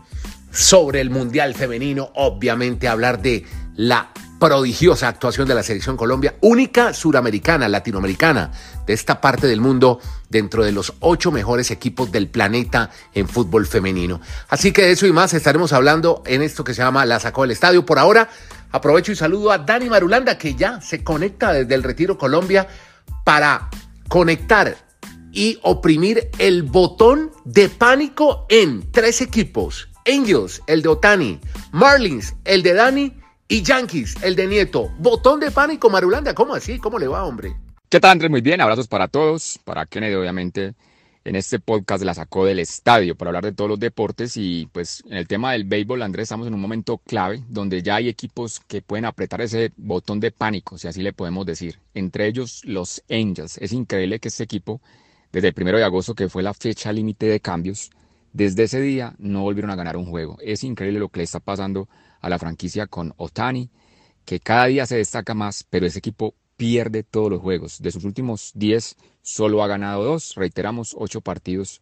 sobre 0.52 1.02
el 1.02 1.10
Mundial 1.10 1.54
Femenino, 1.54 2.12
obviamente 2.16 2.88
hablar 2.88 3.22
de 3.22 3.46
la 3.76 4.10
prodigiosa 4.40 5.08
actuación 5.08 5.48
de 5.48 5.56
la 5.56 5.64
selección 5.64 5.98
Colombia, 5.98 6.36
única 6.42 6.94
suramericana, 6.94 7.68
latinoamericana 7.68 8.52
de 8.86 8.94
esta 8.94 9.20
parte 9.20 9.48
del 9.48 9.62
mundo 9.62 10.00
dentro 10.30 10.64
de 10.64 10.72
los 10.72 10.94
ocho 11.00 11.32
mejores 11.32 11.72
equipos 11.72 12.12
del 12.12 12.30
planeta 12.30 12.92
en 13.14 13.28
fútbol 13.28 13.66
femenino. 13.66 14.22
Así 14.50 14.72
que 14.72 14.84
de 14.84 14.92
eso 14.92 15.08
y 15.08 15.12
más 15.12 15.34
estaremos 15.34 15.74
hablando 15.74 16.22
en 16.26 16.42
esto 16.42 16.64
que 16.64 16.74
se 16.74 16.82
llama 16.82 17.06
La 17.06 17.20
Sacó 17.20 17.42
del 17.42 17.52
Estadio. 17.52 17.86
Por 17.86 18.00
ahora, 18.00 18.30
aprovecho 18.72 19.12
y 19.12 19.16
saludo 19.16 19.52
a 19.52 19.60
Dani 19.60 19.90
Marulanda 19.90 20.38
que 20.38 20.56
ya 20.56 20.82
se 20.82 21.04
conecta 21.04 21.54
desde 21.54 21.76
el 21.76 21.84
Retiro 21.84 22.18
Colombia 22.18 22.68
para 23.24 23.70
conectar 24.08 24.78
y 25.32 25.60
oprimir 25.64 26.30
el 26.40 26.64
botón 26.64 27.32
de 27.46 27.70
pánico 27.70 28.46
en 28.50 28.92
tres 28.92 29.22
equipos. 29.22 29.90
Angels, 30.08 30.62
el 30.68 30.82
de 30.82 30.90
Otani, 30.90 31.40
Marlins, 31.72 32.34
el 32.46 32.64
de 32.64 32.74
Dani 32.74 33.17
y 33.48 33.62
Yankees, 33.64 34.16
el 34.24 34.36
de 34.36 34.48
Nieto. 34.48 34.92
Botón 35.00 35.40
de 35.40 35.52
pánico, 35.52 35.90
Marulanda. 35.90 36.34
¿Cómo 36.34 36.54
así? 36.54 36.80
¿Cómo 36.80 37.00
le 37.00 37.08
va, 37.08 37.24
hombre? 37.24 37.56
¿Qué 37.90 38.00
tal, 38.00 38.12
Andrés? 38.12 38.30
Muy 38.30 38.42
bien. 38.42 38.60
Abrazos 38.60 38.88
para 38.88 39.08
todos. 39.08 39.60
Para 39.64 39.86
Kennedy, 39.86 40.16
obviamente, 40.16 40.74
en 41.24 41.36
este 41.38 41.60
podcast 41.60 42.04
la 42.04 42.14
sacó 42.14 42.46
del 42.46 42.60
estadio 42.60 43.16
para 43.16 43.30
hablar 43.30 43.46
de 43.46 43.54
todos 43.54 43.70
los 43.70 43.80
deportes. 43.80 44.36
Y 44.36 44.68
pues 44.74 45.02
en 45.10 45.16
el 45.16 45.28
tema 45.28 45.54
del 45.54 45.64
béisbol, 45.64 46.02
Andrés, 46.02 46.24
estamos 46.24 46.48
en 46.48 46.54
un 46.56 46.60
momento 46.60 46.98
clave 46.98 47.42
donde 47.48 47.82
ya 47.82 47.96
hay 47.96 48.10
equipos 48.10 48.60
que 48.68 48.82
pueden 48.82 49.06
apretar 49.06 49.40
ese 49.40 49.72
botón 49.78 50.20
de 50.20 50.32
pánico, 50.32 50.78
si 50.78 50.90
así 50.90 51.02
le 51.02 51.14
podemos 51.14 51.46
decir. 51.46 51.80
Entre 51.94 52.28
ellos, 52.28 52.64
los 52.66 53.02
Angels. 53.10 53.58
Es 53.60 53.72
increíble 53.72 54.20
que 54.20 54.28
este 54.28 54.44
equipo, 54.44 54.82
desde 55.32 55.48
el 55.48 55.54
primero 55.54 55.78
de 55.78 55.86
agosto, 55.86 56.16
que 56.16 56.28
fue 56.28 56.44
la 56.44 56.54
fecha 56.54 56.92
límite 56.92 57.28
de 57.28 57.40
cambios, 57.40 57.92
desde 58.34 58.64
ese 58.64 58.82
día 58.82 59.16
no 59.18 59.44
volvieron 59.44 59.72
a 59.72 59.76
ganar 59.76 59.96
un 59.96 60.06
juego. 60.06 60.38
Es 60.42 60.66
increíble 60.66 61.00
lo 61.00 61.08
que 61.08 61.20
le 61.20 61.24
está 61.24 61.40
pasando 61.40 61.88
la 62.24 62.40
franquicia 62.40 62.88
con 62.88 63.14
Otani, 63.18 63.70
que 64.26 64.40
cada 64.40 64.66
día 64.66 64.86
se 64.86 64.98
destaca 64.98 65.34
más, 65.34 65.66
pero 65.70 65.86
ese 65.86 66.00
equipo 66.00 66.34
pierde 66.58 67.04
todos 67.04 67.30
los 67.30 67.42
juegos. 67.42 67.82
De 67.82 67.92
sus 67.92 68.04
últimos 68.04 68.52
10, 68.56 68.98
solo 69.22 69.64
ha 69.64 69.68
ganado 69.68 70.04
dos. 70.04 70.36
Reiteramos, 70.36 70.96
ocho 70.98 71.22
partidos 71.22 71.82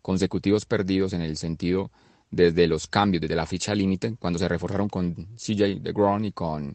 consecutivos 0.00 0.64
perdidos 0.64 1.12
en 1.12 1.22
el 1.22 1.36
sentido 1.36 1.90
desde 2.30 2.66
los 2.66 2.86
cambios, 2.86 3.20
desde 3.20 3.36
la 3.36 3.46
ficha 3.46 3.74
límite, 3.74 4.16
cuando 4.18 4.38
se 4.38 4.48
reforzaron 4.48 4.88
con 4.88 5.14
CJ 5.36 5.80
DeGrom 5.80 6.24
y 6.24 6.32
con 6.32 6.74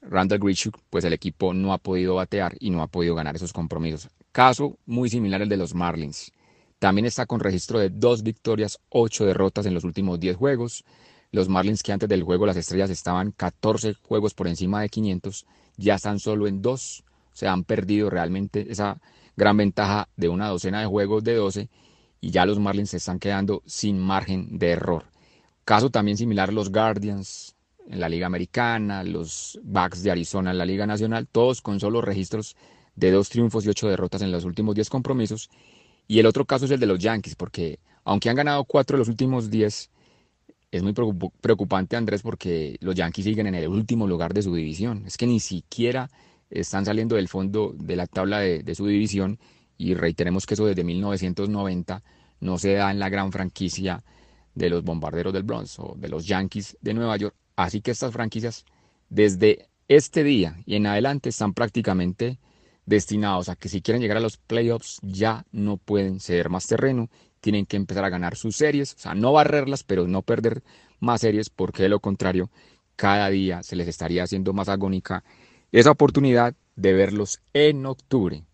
Randall 0.00 0.38
Grichuk, 0.38 0.78
pues 0.88 1.04
el 1.04 1.12
equipo 1.12 1.52
no 1.52 1.72
ha 1.72 1.78
podido 1.78 2.14
batear 2.14 2.56
y 2.60 2.70
no 2.70 2.82
ha 2.82 2.86
podido 2.86 3.14
ganar 3.14 3.34
esos 3.34 3.52
compromisos. 3.52 4.08
Caso 4.30 4.78
muy 4.86 5.10
similar 5.10 5.42
al 5.42 5.48
de 5.48 5.56
los 5.56 5.74
Marlins. 5.74 6.32
También 6.78 7.06
está 7.06 7.26
con 7.26 7.40
registro 7.40 7.80
de 7.80 7.90
dos 7.90 8.22
victorias, 8.22 8.78
ocho 8.88 9.26
derrotas 9.26 9.66
en 9.66 9.74
los 9.74 9.82
últimos 9.82 10.20
10 10.20 10.36
juegos. 10.36 10.84
Los 11.30 11.48
Marlins 11.48 11.82
que 11.82 11.92
antes 11.92 12.08
del 12.08 12.22
juego 12.22 12.46
las 12.46 12.56
estrellas 12.56 12.90
estaban 12.90 13.32
14 13.32 13.94
juegos 14.02 14.34
por 14.34 14.48
encima 14.48 14.80
de 14.80 14.88
500, 14.88 15.46
ya 15.76 15.96
están 15.96 16.18
solo 16.18 16.46
en 16.46 16.62
dos. 16.62 17.04
Se 17.32 17.46
han 17.46 17.64
perdido 17.64 18.10
realmente 18.10 18.66
esa 18.70 19.00
gran 19.36 19.56
ventaja 19.56 20.08
de 20.16 20.28
una 20.28 20.48
docena 20.48 20.80
de 20.80 20.86
juegos 20.86 21.22
de 21.22 21.34
12 21.34 21.68
y 22.20 22.30
ya 22.30 22.46
los 22.46 22.58
Marlins 22.58 22.90
se 22.90 22.96
están 22.96 23.18
quedando 23.18 23.62
sin 23.66 23.98
margen 23.98 24.58
de 24.58 24.70
error. 24.70 25.04
Caso 25.64 25.90
también 25.90 26.16
similar 26.16 26.52
los 26.52 26.72
Guardians 26.72 27.54
en 27.88 28.00
la 28.00 28.08
Liga 28.08 28.26
Americana, 28.26 29.04
los 29.04 29.60
Bucks 29.62 30.02
de 30.02 30.10
Arizona 30.10 30.50
en 30.50 30.58
la 30.58 30.66
Liga 30.66 30.86
Nacional, 30.86 31.28
todos 31.28 31.62
con 31.62 31.78
solo 31.78 32.00
registros 32.00 32.56
de 32.96 33.10
dos 33.10 33.28
triunfos 33.28 33.64
y 33.64 33.68
ocho 33.68 33.88
derrotas 33.88 34.22
en 34.22 34.32
los 34.32 34.44
últimos 34.44 34.74
10 34.74 34.90
compromisos. 34.90 35.50
Y 36.06 36.18
el 36.18 36.26
otro 36.26 36.44
caso 36.44 36.64
es 36.64 36.70
el 36.70 36.80
de 36.80 36.86
los 36.86 36.98
Yankees, 36.98 37.36
porque 37.36 37.78
aunque 38.04 38.30
han 38.30 38.36
ganado 38.36 38.64
cuatro 38.64 38.96
de 38.96 39.00
los 39.00 39.08
últimos 39.08 39.50
10, 39.50 39.90
es 40.70 40.82
muy 40.82 40.92
preocupante, 40.92 41.96
Andrés, 41.96 42.22
porque 42.22 42.76
los 42.80 42.94
Yankees 42.94 43.24
siguen 43.24 43.46
en 43.46 43.54
el 43.54 43.68
último 43.68 44.06
lugar 44.06 44.34
de 44.34 44.42
su 44.42 44.54
división. 44.54 45.04
Es 45.06 45.16
que 45.16 45.26
ni 45.26 45.40
siquiera 45.40 46.10
están 46.50 46.84
saliendo 46.84 47.16
del 47.16 47.28
fondo 47.28 47.74
de 47.74 47.96
la 47.96 48.06
tabla 48.06 48.40
de, 48.40 48.74
su 48.74 48.86
división 48.86 49.38
y 49.78 49.94
reiteremos 49.94 50.46
que 50.46 50.54
eso 50.54 50.66
desde 50.66 50.84
1990 50.84 52.02
no 52.40 52.58
se 52.58 52.74
da 52.74 52.90
en 52.90 52.98
la 52.98 53.08
gran 53.08 53.32
franquicia 53.32 54.04
de 54.54 54.70
los 54.70 54.82
Bombarderos 54.82 55.32
del 55.32 55.42
Bronx 55.42 55.78
o 55.78 55.94
de 55.96 56.08
los 56.08 56.26
Yankees 56.26 56.76
de 56.80 56.94
Nueva 56.94 57.16
York. 57.16 57.34
Así 57.56 57.80
que 57.80 57.90
estas 57.90 58.12
franquicias 58.12 58.64
desde 59.08 59.68
este 59.88 60.22
día 60.22 60.60
y 60.66 60.76
en 60.76 60.86
adelante 60.86 61.30
están 61.30 61.54
prácticamente 61.54 62.38
destinados 62.84 63.48
a 63.48 63.56
que 63.56 63.68
si 63.68 63.80
quieren 63.82 64.02
llegar 64.02 64.16
a 64.18 64.20
los 64.20 64.36
playoffs 64.36 64.98
ya 65.02 65.44
no 65.52 65.76
pueden 65.76 66.20
ceder 66.20 66.48
más 66.48 66.66
terreno 66.66 67.08
tienen 67.48 67.64
que 67.64 67.78
empezar 67.78 68.04
a 68.04 68.10
ganar 68.10 68.36
sus 68.36 68.56
series, 68.56 68.92
o 68.92 68.98
sea, 68.98 69.14
no 69.14 69.32
barrerlas, 69.32 69.82
pero 69.82 70.06
no 70.06 70.20
perder 70.20 70.62
más 71.00 71.22
series, 71.22 71.48
porque 71.48 71.82
de 71.82 71.88
lo 71.88 71.98
contrario, 71.98 72.50
cada 72.94 73.30
día 73.30 73.62
se 73.62 73.74
les 73.74 73.88
estaría 73.88 74.22
haciendo 74.22 74.52
más 74.52 74.68
agónica 74.68 75.24
esa 75.72 75.90
oportunidad 75.90 76.54
de 76.76 76.92
verlos 76.92 77.40
en 77.54 77.86
octubre. 77.86 78.44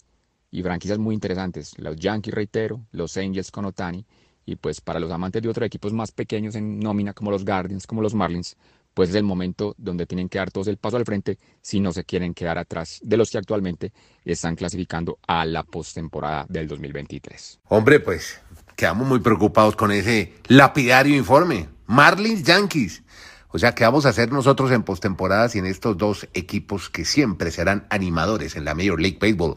Y 0.52 0.62
franquicias 0.62 1.00
muy 1.00 1.12
interesantes, 1.12 1.76
los 1.76 1.96
Yankees, 1.96 2.34
reitero, 2.34 2.86
los 2.92 3.16
Angels 3.16 3.50
con 3.50 3.64
Otani, 3.64 4.06
y 4.46 4.54
pues 4.54 4.80
para 4.80 5.00
los 5.00 5.10
amantes 5.10 5.42
de 5.42 5.48
otros 5.48 5.66
equipos 5.66 5.92
más 5.92 6.12
pequeños 6.12 6.54
en 6.54 6.78
nómina, 6.78 7.14
como 7.14 7.32
los 7.32 7.44
Guardians, 7.44 7.88
como 7.88 8.00
los 8.00 8.14
Marlins, 8.14 8.56
pues 8.94 9.10
es 9.10 9.16
el 9.16 9.24
momento 9.24 9.74
donde 9.76 10.06
tienen 10.06 10.28
que 10.28 10.38
dar 10.38 10.52
todos 10.52 10.68
el 10.68 10.76
paso 10.76 10.96
al 10.96 11.04
frente 11.04 11.36
si 11.60 11.80
no 11.80 11.92
se 11.92 12.04
quieren 12.04 12.32
quedar 12.32 12.58
atrás 12.58 13.00
de 13.02 13.16
los 13.16 13.28
que 13.28 13.38
actualmente 13.38 13.92
están 14.24 14.54
clasificando 14.54 15.18
a 15.26 15.44
la 15.44 15.64
postemporada 15.64 16.46
del 16.48 16.68
2023. 16.68 17.58
Hombre, 17.68 17.98
pues 17.98 18.40
quedamos 18.76 19.06
muy 19.06 19.20
preocupados 19.20 19.76
con 19.76 19.92
ese 19.92 20.34
lapidario 20.46 21.16
informe. 21.16 21.68
Marlins 21.86 22.42
Yankees. 22.42 23.02
O 23.48 23.58
sea, 23.58 23.74
¿qué 23.74 23.84
vamos 23.84 24.04
a 24.04 24.08
hacer 24.08 24.32
nosotros 24.32 24.72
en 24.72 24.82
postemporada 24.82 25.48
sin 25.48 25.64
estos 25.64 25.96
dos 25.96 26.28
equipos 26.34 26.90
que 26.90 27.04
siempre 27.04 27.50
serán 27.52 27.86
animadores 27.88 28.56
en 28.56 28.64
la 28.64 28.74
Major 28.74 29.00
League 29.00 29.18
Baseball? 29.20 29.56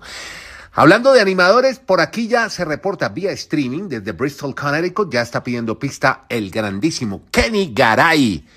Hablando 0.72 1.12
de 1.14 1.22
animadores, 1.22 1.80
por 1.80 2.02
aquí 2.02 2.28
ya 2.28 2.50
se 2.52 2.64
reporta 2.64 3.10
vía 3.10 3.32
streaming 3.32 3.90
desde 3.90 4.12
Bristol, 4.12 4.54
Connecticut. 4.54 5.12
Ya 5.12 5.24
está 5.24 5.44
pidiendo 5.44 5.80
pista 5.80 6.26
el 6.30 6.52
grandísimo 6.52 7.24
Kenny 7.32 7.74
Garay 7.74 8.48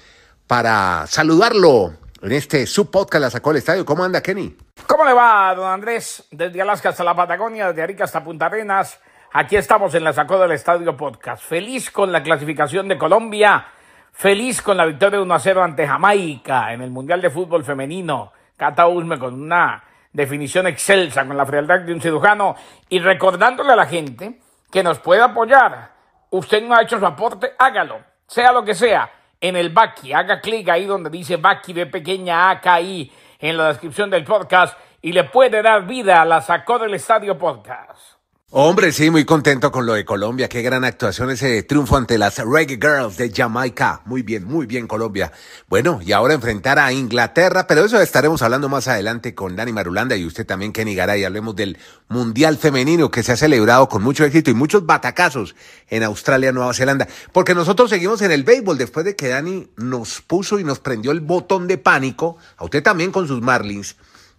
para 0.47 1.07
saludarlo 1.07 1.95
en 2.21 2.33
este 2.33 2.67
subpodcast 2.67 3.23
La 3.23 3.31
Sacó 3.31 3.53
el 3.53 3.57
Estadio. 3.57 3.87
¿Cómo 3.87 4.05
anda, 4.05 4.21
Kenny? 4.21 4.55
¿Cómo 4.87 5.07
le 5.07 5.15
va, 5.15 5.55
don 5.55 5.67
Andrés? 5.67 6.25
Desde 6.31 6.61
Alaska 6.61 6.91
hasta 6.91 7.03
la 7.03 7.17
Patagonia, 7.17 7.69
desde 7.69 7.81
Arica 7.81 8.05
hasta 8.05 8.23
Punta 8.23 8.45
Arenas. 8.45 8.99
Aquí 9.33 9.55
estamos 9.55 9.95
en 9.95 10.03
la 10.03 10.13
Sacó 10.13 10.41
del 10.41 10.51
Estadio 10.51 10.97
Podcast. 10.97 11.45
Feliz 11.45 11.93
con 11.93 12.11
la 12.11 12.21
clasificación 12.21 12.89
de 12.89 12.99
Colombia. 12.99 13.65
Feliz 14.11 14.61
con 14.61 14.77
la 14.77 14.85
victoria 14.85 15.19
de 15.19 15.23
1 15.23 15.35
a 15.35 15.39
0 15.39 15.63
ante 15.63 15.87
Jamaica 15.87 16.73
en 16.73 16.83
el 16.83 16.91
Mundial 16.91 17.23
de 17.23 17.31
Fútbol 17.31 17.63
Femenino. 17.63 18.33
Cata 18.57 18.89
Usme 18.89 19.21
con 19.21 19.41
una 19.41 19.85
definición 20.13 20.67
excelsa, 20.67 21.25
con 21.25 21.37
la 21.37 21.47
frialdad 21.47 21.79
de 21.79 21.93
un 21.93 22.01
cirujano. 22.01 22.57
Y 22.89 22.99
recordándole 22.99 23.73
a 23.73 23.77
la 23.77 23.87
gente 23.87 24.41
que 24.69 24.83
nos 24.83 24.99
puede 24.99 25.23
apoyar. 25.23 25.93
Usted 26.31 26.65
no 26.65 26.75
ha 26.75 26.83
hecho 26.83 26.99
su 26.99 27.07
aporte, 27.07 27.53
hágalo. 27.57 28.01
Sea 28.27 28.51
lo 28.51 28.65
que 28.65 28.75
sea. 28.75 29.09
En 29.41 29.55
el 29.55 29.71
Baki, 29.71 30.13
haga 30.13 30.41
clic 30.41 30.69
ahí 30.71 30.87
donde 30.87 31.09
dice 31.09 31.37
Baki 31.37 31.73
de 31.73 31.87
pequeña 31.87 32.51
AKI 32.51 33.13
en 33.39 33.57
la 33.57 33.69
descripción 33.69 34.11
del 34.11 34.25
podcast 34.25 34.77
y 35.01 35.13
le 35.13 35.23
puede 35.23 35.63
dar 35.63 35.87
vida 35.87 36.21
a 36.21 36.25
la 36.25 36.41
Sacó 36.41 36.81
del 36.81 36.95
Estadio 36.95 37.39
Podcast. 37.39 38.20
Hombre, 38.53 38.91
sí, 38.91 39.11
muy 39.11 39.25
contento 39.25 39.71
con 39.71 39.87
lo 39.87 39.93
de 39.93 40.05
Colombia. 40.05 40.49
Qué 40.49 40.61
gran 40.61 40.83
actuación 40.85 41.31
ese 41.31 41.63
triunfo 41.63 41.97
ante 41.97 42.19
las 42.19 42.39
Reggae 42.39 42.81
Girls 42.83 43.17
de 43.17 43.31
Jamaica. 43.33 44.01
Muy 44.07 44.23
bien, 44.23 44.43
muy 44.43 44.67
bien 44.67 44.89
Colombia. 44.89 45.31
Bueno, 45.69 46.01
y 46.05 46.11
ahora 46.11 46.35
enfrentar 46.35 46.77
a 46.81 46.93
Inglaterra, 46.93 47.69
pero 47.69 47.85
eso 47.85 48.01
estaremos 48.01 48.43
hablando 48.43 48.69
más 48.69 48.89
adelante 48.89 49.37
con 49.37 49.55
Dani 49.55 49.73
Marulanda 49.73 50.17
y 50.17 50.27
usted 50.27 50.45
también, 50.45 50.73
Kenny 50.73 50.97
Garay. 50.97 51.23
Hablemos 51.23 51.55
del 51.55 51.79
Mundial 52.09 52.57
Femenino 52.57 53.09
que 53.09 53.23
se 53.23 53.31
ha 53.31 53.37
celebrado 53.37 53.89
con 53.89 54.03
mucho 54.03 54.25
éxito 54.25 54.51
y 54.51 54.55
muchos 54.55 54.85
batacazos 54.85 55.55
en 55.89 56.03
Australia, 56.03 56.51
Nueva 56.51 56.75
Zelanda. 56.75 57.07
Porque 57.31 57.55
nosotros 57.55 57.89
seguimos 57.89 58.21
en 58.21 58.33
el 58.33 58.43
béisbol 58.43 58.77
después 58.77 59.07
de 59.07 59.15
que 59.15 59.29
Dani 59.29 59.69
nos 59.77 60.23
puso 60.23 60.59
y 60.59 60.65
nos 60.65 60.81
prendió 60.81 61.13
el 61.13 61.21
botón 61.21 61.69
de 61.69 61.79
pánico. 61.79 62.37
A 62.57 62.65
usted 62.65 62.83
también 62.83 63.13
con 63.13 63.29
sus 63.29 63.41
Marlins 63.41 63.95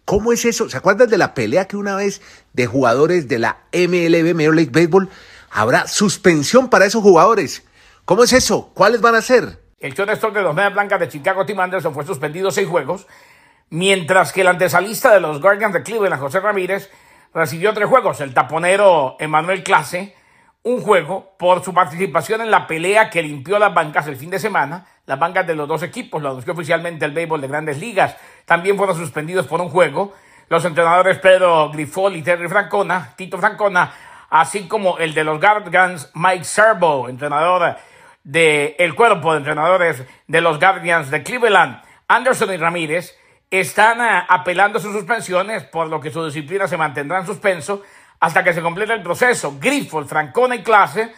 ¿Cómo 0.06 0.34
es 0.34 0.46
eso? 0.46 0.70
¿Se 0.70 0.78
acuerdan 0.78 1.10
de 1.10 1.18
la 1.18 1.34
pelea 1.34 1.68
que 1.68 1.78
una 1.78 1.96
vez 1.96 2.22
de 2.54 2.68
jugadores 2.68 3.28
de 3.28 3.40
la 3.40 3.60
MLB, 3.74 4.36
Major 4.36 4.56
League 4.56 4.72
Baseball? 4.72 5.10
Habrá 5.52 5.88
suspensión 5.88 6.70
para 6.70 6.86
esos 6.86 7.02
jugadores. 7.02 7.66
¿Cómo 8.06 8.24
es 8.24 8.34
eso? 8.34 8.72
¿Cuáles 8.74 9.02
van 9.02 9.16
a 9.16 9.22
ser? 9.22 9.60
El 9.80 9.94
shortstop 9.94 10.34
de 10.34 10.42
los 10.42 10.54
Medias 10.54 10.74
Blancas 10.74 11.00
de 11.00 11.10
Chicago, 11.10 11.46
Tim 11.46 11.60
Anderson, 11.60 11.94
fue 11.94 12.06
suspendido 12.06 12.52
seis 12.52 12.68
juegos, 12.68 13.08
mientras 13.70 14.32
que 14.32 14.42
el 14.42 14.48
antesalista 14.48 15.14
de 15.14 15.20
los 15.20 15.42
Guardians 15.42 15.74
de 15.74 15.84
Cleveland, 15.84 16.22
José 16.22 16.40
Ramírez, 16.40 16.90
recibió 17.34 17.74
tres 17.74 17.90
juegos. 17.90 18.22
El 18.22 18.34
taponero 18.34 19.16
Emanuel 19.20 19.64
Clase, 19.64 20.16
un 20.64 20.82
juego 20.82 21.36
por 21.38 21.64
su 21.64 21.74
participación 21.74 22.42
en 22.42 22.52
la 22.52 22.68
pelea 22.68 23.10
que 23.10 23.24
limpió 23.24 23.58
las 23.58 23.74
bancas 23.74 24.08
el 24.08 24.16
fin 24.16 24.30
de 24.30 24.40
semana, 24.40 24.86
las 25.06 25.18
bancas 25.20 25.48
de 25.48 25.56
los 25.56 25.68
dos 25.68 25.82
equipos, 25.84 26.22
lo 26.22 26.30
anunció 26.30 26.54
oficialmente 26.54 27.06
el 27.06 27.12
béisbol 27.12 27.42
de 27.42 27.48
grandes 27.48 27.80
ligas. 27.80 28.16
También 28.46 28.78
fueron 28.78 28.96
suspendidos 28.96 29.48
por 29.48 29.60
un 29.62 29.70
juego 29.70 30.14
los 30.50 30.66
entrenadores 30.66 31.18
Pedro 31.20 31.70
Grifol 31.72 32.16
y 32.16 32.22
Terry 32.22 32.50
Francona, 32.50 33.14
Tito 33.16 33.38
Francona, 33.38 33.94
así 34.30 34.68
como 34.68 34.98
el 34.98 35.14
de 35.14 35.24
los 35.24 35.40
Guardians 35.40 36.12
Mike 36.14 36.44
Servo, 36.44 37.08
entrenador 37.08 37.78
del 38.24 38.76
el 38.78 38.94
cuerpo 38.94 39.32
de 39.32 39.38
entrenadores 39.40 40.04
de 40.28 40.42
los 40.42 40.60
Guardians 40.60 41.10
de 41.10 41.24
Cleveland. 41.24 41.82
Anderson 42.08 42.54
y 42.54 42.58
Ramírez 42.58 43.18
están 43.50 44.02
eh, 44.02 44.26
apelando 44.28 44.80
sus 44.80 44.94
suspensiones, 44.94 45.64
por 45.64 45.88
lo 45.88 46.02
que 46.02 46.12
su 46.12 46.26
disciplina 46.26 46.68
se 46.68 46.78
mantendrá 46.78 47.20
en 47.20 47.26
suspenso 47.26 47.84
hasta 48.22 48.44
que 48.44 48.54
se 48.54 48.62
complete 48.62 48.94
el 48.94 49.04
proceso. 49.04 49.58
Grifol, 49.60 50.08
Francona 50.08 50.56
y 50.56 50.64
Clase 50.64 51.14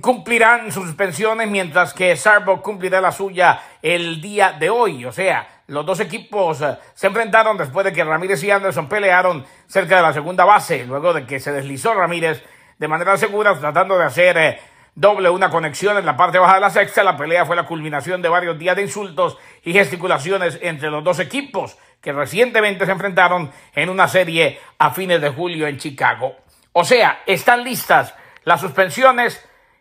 cumplirán 0.00 0.70
sus 0.70 0.84
suspensiones 0.84 1.48
mientras 1.48 1.92
que 1.92 2.14
Sarbo 2.14 2.62
cumplirá 2.62 3.00
la 3.00 3.10
suya 3.10 3.60
el 3.80 4.20
día 4.20 4.52
de 4.52 4.70
hoy. 4.70 5.04
O 5.04 5.12
sea, 5.12 5.62
los 5.68 5.86
dos 5.86 6.00
equipos 6.00 6.60
eh, 6.60 6.76
se 6.94 7.06
enfrentaron 7.06 7.56
después 7.56 7.84
de 7.84 7.92
que 7.92 8.04
Ramírez 8.04 8.42
y 8.44 8.50
Anderson 8.50 8.88
pelearon 8.88 9.44
cerca 9.66 9.96
de 9.96 10.02
la 10.02 10.12
segunda 10.12 10.44
base, 10.44 10.84
luego 10.84 11.12
de 11.12 11.26
que 11.26 11.40
se 11.40 11.52
deslizó 11.52 11.94
Ramírez 11.94 12.44
de 12.78 12.88
manera 12.88 13.16
segura 13.16 13.58
tratando 13.58 13.96
de 13.96 14.04
hacer 14.04 14.36
eh, 14.38 14.60
doble 14.94 15.30
una 15.30 15.50
conexión 15.50 15.96
en 15.96 16.06
la 16.06 16.16
parte 16.16 16.38
baja 16.38 16.54
de 16.54 16.60
la 16.60 16.70
sexta. 16.70 17.02
La 17.02 17.16
pelea 17.16 17.46
fue 17.46 17.56
la 17.56 17.66
culminación 17.66 18.22
de 18.22 18.28
varios 18.28 18.58
días 18.58 18.76
de 18.76 18.82
insultos 18.82 19.38
y 19.64 19.72
gesticulaciones 19.72 20.58
entre 20.62 20.90
los 20.90 21.02
dos 21.04 21.18
equipos 21.18 21.76
que 22.00 22.12
recientemente 22.12 22.84
se 22.84 22.92
enfrentaron 22.92 23.50
en 23.74 23.88
una 23.88 24.08
serie 24.08 24.60
a 24.78 24.90
fines 24.90 25.20
de 25.20 25.30
julio 25.30 25.66
en 25.66 25.78
Chicago. 25.78 26.36
O 26.72 26.84
sea, 26.84 27.22
están 27.26 27.64
listas 27.64 28.14
las 28.44 28.60
suspensiones 28.60 29.40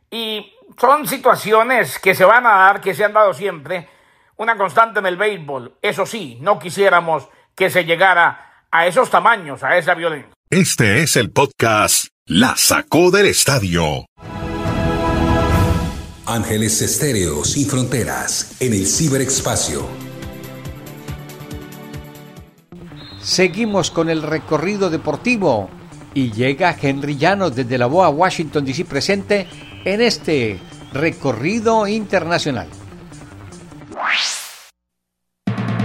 y 0.10 0.54
son 0.80 1.08
situaciones 1.08 2.00
que 2.00 2.13
se 2.13 2.26
van 2.26 2.45
a 2.45 2.52
dar, 2.52 2.82
que 2.82 2.93
se 2.93 3.04
han 3.04 3.13
dado 3.13 3.34
siempre, 3.34 3.89
una 4.38 4.58
constante 4.58 5.00
en 5.00 5.06
el 5.08 5.17
béisbol. 5.17 5.78
Eso 5.82 6.06
sí, 6.06 6.38
no 6.41 6.60
quisiéramos 6.60 7.28
que 7.56 7.69
se 7.69 7.86
llegara 7.86 8.65
a 8.71 8.88
esos 8.88 9.10
tamaños, 9.10 9.63
a 9.63 9.78
esa 9.78 9.93
violencia. 9.93 10.32
Este 10.50 11.02
es 11.02 11.15
el 11.15 11.32
podcast 11.32 12.08
La 12.26 12.56
sacó 12.56 13.10
del 13.10 13.28
estadio. 13.28 14.06
Ángeles 16.32 16.82
Estéreo 16.82 17.44
sin 17.44 17.67
fronteras 17.67 18.56
en 18.62 18.74
el 18.74 18.88
ciberespacio. 18.88 19.86
Seguimos 23.22 23.91
con 23.91 24.10
el 24.10 24.22
recorrido 24.22 24.89
deportivo 24.89 25.70
y 26.13 26.32
llega 26.32 26.76
Henry 26.80 27.17
Llanos 27.17 27.56
desde 27.56 27.78
la 27.78 27.88
BOA 27.88 28.10
Washington 28.10 28.63
DC 28.63 28.86
presente 28.86 29.46
en 29.84 30.02
este 30.02 30.58
recorrido 30.94 31.86
internacional. 31.86 32.67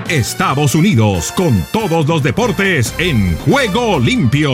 Estados 0.09 0.77
Unidos 0.77 1.33
con 1.33 1.61
todos 1.73 2.07
los 2.07 2.23
deportes 2.23 2.95
en 2.99 3.37
juego 3.39 3.99
limpio. 3.99 4.53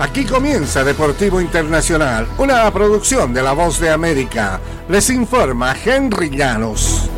Aquí 0.00 0.24
comienza 0.24 0.82
Deportivo 0.82 1.42
Internacional, 1.42 2.26
una 2.38 2.70
producción 2.72 3.34
de 3.34 3.42
La 3.42 3.52
Voz 3.52 3.78
de 3.78 3.90
América. 3.90 4.58
Les 4.88 5.10
informa 5.10 5.76
Henry 5.84 6.30
Llanos. 6.30 7.10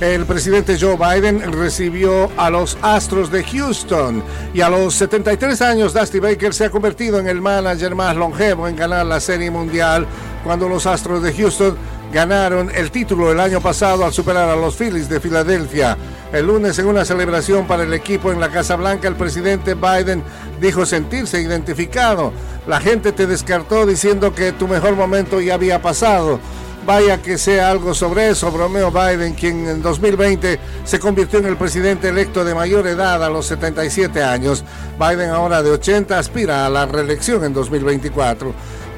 El 0.00 0.26
presidente 0.26 0.76
Joe 0.76 0.96
Biden 0.96 1.52
recibió 1.52 2.28
a 2.36 2.50
los 2.50 2.76
Astros 2.82 3.30
de 3.30 3.44
Houston 3.44 4.20
y 4.52 4.62
a 4.62 4.68
los 4.68 4.94
73 4.94 5.62
años 5.62 5.94
Dusty 5.94 6.18
Baker 6.18 6.52
se 6.52 6.64
ha 6.64 6.70
convertido 6.70 7.20
en 7.20 7.28
el 7.28 7.40
manager 7.40 7.94
más 7.94 8.16
longevo 8.16 8.66
en 8.66 8.74
ganar 8.74 9.06
la 9.06 9.20
Serie 9.20 9.48
Mundial 9.48 10.08
cuando 10.42 10.68
los 10.68 10.86
Astros 10.86 11.22
de 11.22 11.32
Houston 11.32 11.76
ganaron 12.12 12.68
el 12.74 12.90
título 12.90 13.30
el 13.30 13.38
año 13.38 13.60
pasado 13.60 14.04
al 14.04 14.12
superar 14.12 14.48
a 14.48 14.56
los 14.56 14.74
Phillies 14.74 15.08
de 15.08 15.20
Filadelfia. 15.20 15.96
El 16.32 16.46
lunes 16.46 16.78
en 16.78 16.86
una 16.86 17.04
celebración 17.04 17.66
para 17.66 17.84
el 17.84 17.94
equipo 17.94 18.32
en 18.32 18.40
la 18.40 18.50
Casa 18.50 18.74
Blanca, 18.76 19.06
el 19.06 19.14
presidente 19.14 19.74
Biden 19.74 20.22
dijo 20.60 20.84
sentirse 20.84 21.40
identificado. 21.40 22.32
La 22.66 22.80
gente 22.80 23.12
te 23.12 23.26
descartó 23.26 23.86
diciendo 23.86 24.34
que 24.34 24.52
tu 24.52 24.66
mejor 24.66 24.96
momento 24.96 25.40
ya 25.40 25.54
había 25.54 25.80
pasado. 25.80 26.40
Vaya 26.84 27.20
que 27.20 27.36
sea 27.36 27.70
algo 27.70 27.94
sobre 27.94 28.30
eso, 28.30 28.50
Bromeo 28.52 28.92
Biden, 28.92 29.34
quien 29.34 29.68
en 29.68 29.82
2020 29.82 30.58
se 30.84 30.98
convirtió 31.00 31.40
en 31.40 31.46
el 31.46 31.56
presidente 31.56 32.08
electo 32.08 32.44
de 32.44 32.54
mayor 32.54 32.86
edad 32.86 33.24
a 33.24 33.30
los 33.30 33.46
77 33.46 34.22
años. 34.22 34.64
Biden 34.98 35.30
ahora 35.30 35.62
de 35.62 35.70
80 35.70 36.16
aspira 36.16 36.64
a 36.64 36.70
la 36.70 36.86
reelección 36.86 37.44
en 37.44 37.54
2024. 37.54 38.52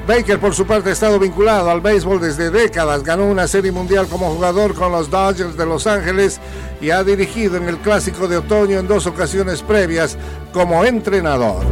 Baker, 0.09 0.39
por 0.39 0.55
su 0.55 0.65
parte, 0.65 0.89
ha 0.89 0.93
estado 0.93 1.19
vinculado 1.19 1.69
al 1.69 1.81
béisbol 1.81 2.19
desde 2.19 2.49
décadas. 2.49 3.03
Ganó 3.03 3.27
una 3.27 3.47
serie 3.47 3.71
mundial 3.71 4.07
como 4.07 4.33
jugador 4.33 4.73
con 4.73 4.91
los 4.91 5.07
Dodgers 5.11 5.55
de 5.55 5.67
Los 5.67 5.85
Ángeles 5.85 6.39
y 6.81 6.89
ha 6.89 7.03
dirigido 7.03 7.57
en 7.57 7.69
el 7.69 7.77
Clásico 7.77 8.27
de 8.27 8.37
Otoño 8.37 8.79
en 8.79 8.87
dos 8.87 9.05
ocasiones 9.05 9.61
previas 9.61 10.17
como 10.51 10.83
entrenador. 10.83 11.63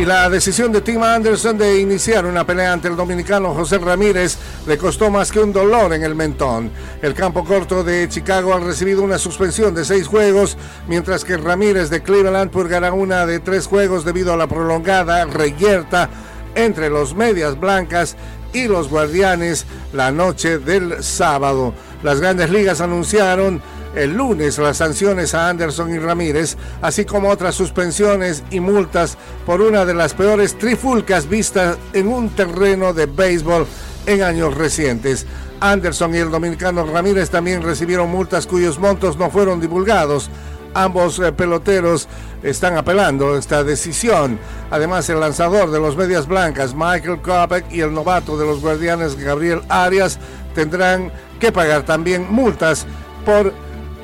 Y 0.00 0.06
la 0.06 0.30
decisión 0.30 0.72
de 0.72 0.80
Tim 0.80 1.02
Anderson 1.02 1.58
de 1.58 1.78
iniciar 1.78 2.24
una 2.24 2.46
pelea 2.46 2.72
ante 2.72 2.88
el 2.88 2.96
dominicano 2.96 3.52
José 3.52 3.76
Ramírez 3.76 4.38
le 4.66 4.78
costó 4.78 5.10
más 5.10 5.30
que 5.30 5.40
un 5.40 5.52
dolor 5.52 5.92
en 5.92 6.02
el 6.02 6.14
mentón. 6.14 6.70
El 7.02 7.12
campo 7.12 7.44
corto 7.44 7.84
de 7.84 8.08
Chicago 8.08 8.54
ha 8.54 8.60
recibido 8.60 9.02
una 9.02 9.18
suspensión 9.18 9.74
de 9.74 9.84
seis 9.84 10.06
juegos, 10.06 10.56
mientras 10.88 11.22
que 11.22 11.36
Ramírez 11.36 11.90
de 11.90 12.02
Cleveland 12.02 12.50
purgará 12.50 12.94
una 12.94 13.26
de 13.26 13.40
tres 13.40 13.66
juegos 13.66 14.06
debido 14.06 14.32
a 14.32 14.38
la 14.38 14.46
prolongada 14.46 15.26
reyerta 15.26 16.08
entre 16.54 16.88
los 16.88 17.14
medias 17.14 17.60
blancas 17.60 18.16
y 18.54 18.68
los 18.68 18.88
guardianes 18.88 19.66
la 19.92 20.10
noche 20.10 20.56
del 20.56 21.04
sábado. 21.04 21.74
Las 22.02 22.20
grandes 22.20 22.48
ligas 22.48 22.80
anunciaron 22.80 23.60
el 23.94 24.14
lunes 24.14 24.58
las 24.58 24.76
sanciones 24.76 25.34
a 25.34 25.48
Anderson 25.48 25.94
y 25.94 25.98
Ramírez, 25.98 26.56
así 26.82 27.04
como 27.04 27.28
otras 27.28 27.54
suspensiones 27.54 28.42
y 28.50 28.60
multas 28.60 29.16
por 29.46 29.60
una 29.60 29.84
de 29.84 29.94
las 29.94 30.14
peores 30.14 30.56
trifulcas 30.58 31.28
vistas 31.28 31.76
en 31.92 32.08
un 32.08 32.30
terreno 32.30 32.92
de 32.92 33.06
béisbol 33.06 33.66
en 34.06 34.22
años 34.22 34.54
recientes. 34.54 35.26
Anderson 35.60 36.14
y 36.14 36.18
el 36.18 36.30
dominicano 36.30 36.86
Ramírez 36.86 37.30
también 37.30 37.62
recibieron 37.62 38.10
multas 38.10 38.46
cuyos 38.46 38.78
montos 38.78 39.16
no 39.16 39.30
fueron 39.30 39.60
divulgados. 39.60 40.30
Ambos 40.72 41.18
eh, 41.18 41.32
peloteros 41.32 42.08
están 42.42 42.76
apelando 42.76 43.36
esta 43.36 43.64
decisión. 43.64 44.38
Además, 44.70 45.08
el 45.10 45.20
lanzador 45.20 45.70
de 45.70 45.80
los 45.80 45.96
Medias 45.96 46.28
Blancas, 46.28 46.74
Michael 46.74 47.20
Kopek, 47.20 47.70
y 47.72 47.80
el 47.80 47.92
novato 47.92 48.38
de 48.38 48.46
los 48.46 48.60
Guardianes, 48.60 49.16
Gabriel 49.16 49.62
Arias, 49.68 50.18
tendrán 50.54 51.10
que 51.40 51.50
pagar 51.50 51.82
también 51.82 52.26
multas 52.30 52.86
por 53.24 53.52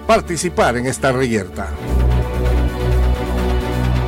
participar 0.06 0.76
en 0.76 0.86
esta 0.86 1.12
reyerta. 1.12 1.68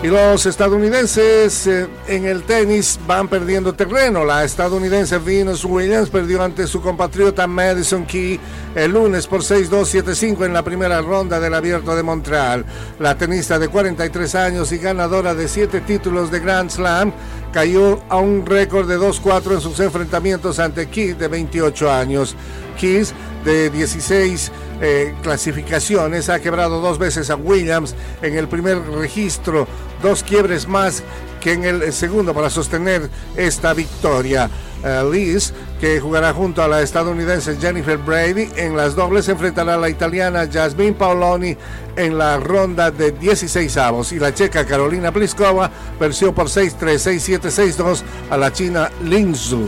Y 0.00 0.06
los 0.06 0.46
estadounidenses 0.46 1.66
eh, 1.66 1.88
en 2.06 2.24
el 2.24 2.44
tenis 2.44 3.00
van 3.04 3.26
perdiendo 3.26 3.72
terreno. 3.72 4.24
La 4.24 4.44
estadounidense 4.44 5.18
Venus 5.18 5.64
Williams 5.64 6.08
perdió 6.08 6.40
ante 6.40 6.68
su 6.68 6.80
compatriota 6.80 7.48
Madison 7.48 8.06
Key 8.06 8.38
el 8.76 8.92
lunes 8.92 9.26
por 9.26 9.40
6-2-7-5 9.40 10.46
en 10.46 10.52
la 10.52 10.62
primera 10.62 11.02
ronda 11.02 11.40
del 11.40 11.52
Abierto 11.52 11.96
de 11.96 12.04
Montreal. 12.04 12.64
La 13.00 13.18
tenista 13.18 13.58
de 13.58 13.66
43 13.66 14.36
años 14.36 14.70
y 14.70 14.78
ganadora 14.78 15.34
de 15.34 15.48
7 15.48 15.80
títulos 15.80 16.30
de 16.30 16.38
Grand 16.38 16.70
Slam 16.70 17.12
cayó 17.52 18.00
a 18.08 18.18
un 18.18 18.46
récord 18.46 18.88
de 18.88 18.98
2-4 19.00 19.54
en 19.54 19.60
sus 19.60 19.80
enfrentamientos 19.80 20.60
ante 20.60 20.86
Key 20.86 21.14
de 21.14 21.26
28 21.26 21.90
años. 21.90 22.36
Keys 22.78 23.12
de 23.44 23.70
16 23.70 24.52
eh, 24.80 25.14
clasificaciones. 25.22 26.28
Ha 26.28 26.40
quebrado 26.40 26.80
dos 26.80 26.98
veces 26.98 27.30
a 27.30 27.36
Williams 27.36 27.94
en 28.22 28.36
el 28.36 28.48
primer 28.48 28.80
registro, 28.90 29.66
dos 30.02 30.22
quiebres 30.22 30.68
más 30.68 31.02
que 31.40 31.52
en 31.52 31.64
el 31.64 31.92
segundo 31.92 32.34
para 32.34 32.50
sostener 32.50 33.08
esta 33.36 33.74
victoria. 33.74 34.50
Eh, 34.84 35.02
Liz, 35.10 35.52
que 35.80 35.98
jugará 35.98 36.32
junto 36.32 36.62
a 36.62 36.68
la 36.68 36.82
estadounidense 36.82 37.56
Jennifer 37.56 37.98
Brady 37.98 38.48
en 38.56 38.76
las 38.76 38.94
dobles, 38.94 39.28
enfrentará 39.28 39.74
a 39.74 39.78
la 39.78 39.88
italiana 39.88 40.48
Jasmine 40.50 40.92
Paoloni 40.92 41.56
en 41.96 42.16
la 42.16 42.36
ronda 42.38 42.92
de 42.92 43.10
16 43.10 43.76
avos 43.76 44.12
y 44.12 44.20
la 44.20 44.32
checa 44.32 44.64
Carolina 44.64 45.10
Pliskova 45.10 45.70
venció 45.98 46.32
por 46.32 46.46
6-3, 46.46 47.40
6-7, 47.40 47.40
6-2 47.76 48.02
a 48.30 48.36
la 48.36 48.52
china 48.52 48.90
Lin 49.02 49.34
Zhu. 49.34 49.66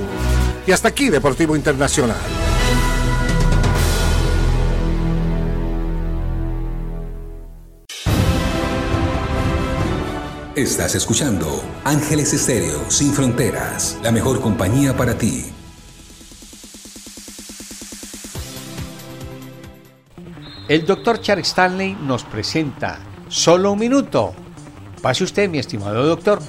Y 0.66 0.72
hasta 0.72 0.88
aquí 0.88 1.10
Deportivo 1.10 1.56
Internacional. 1.56 2.16
Estás 10.56 10.96
escuchando 10.96 11.62
Ángeles 11.84 12.32
Estéreo 12.32 12.90
Sin 12.90 13.12
Fronteras, 13.12 13.96
la 14.02 14.10
mejor 14.10 14.40
compañía 14.40 14.96
para 14.96 15.16
ti. 15.16 15.44
El 20.68 20.84
doctor 20.84 21.20
Charles 21.20 21.46
Stanley 21.46 21.96
nos 22.02 22.24
presenta 22.24 22.98
Solo 23.28 23.70
un 23.70 23.78
minuto. 23.78 24.34
Pase 25.00 25.22
usted, 25.22 25.48
mi 25.48 25.60
estimado 25.60 26.04
doctor. 26.04 26.40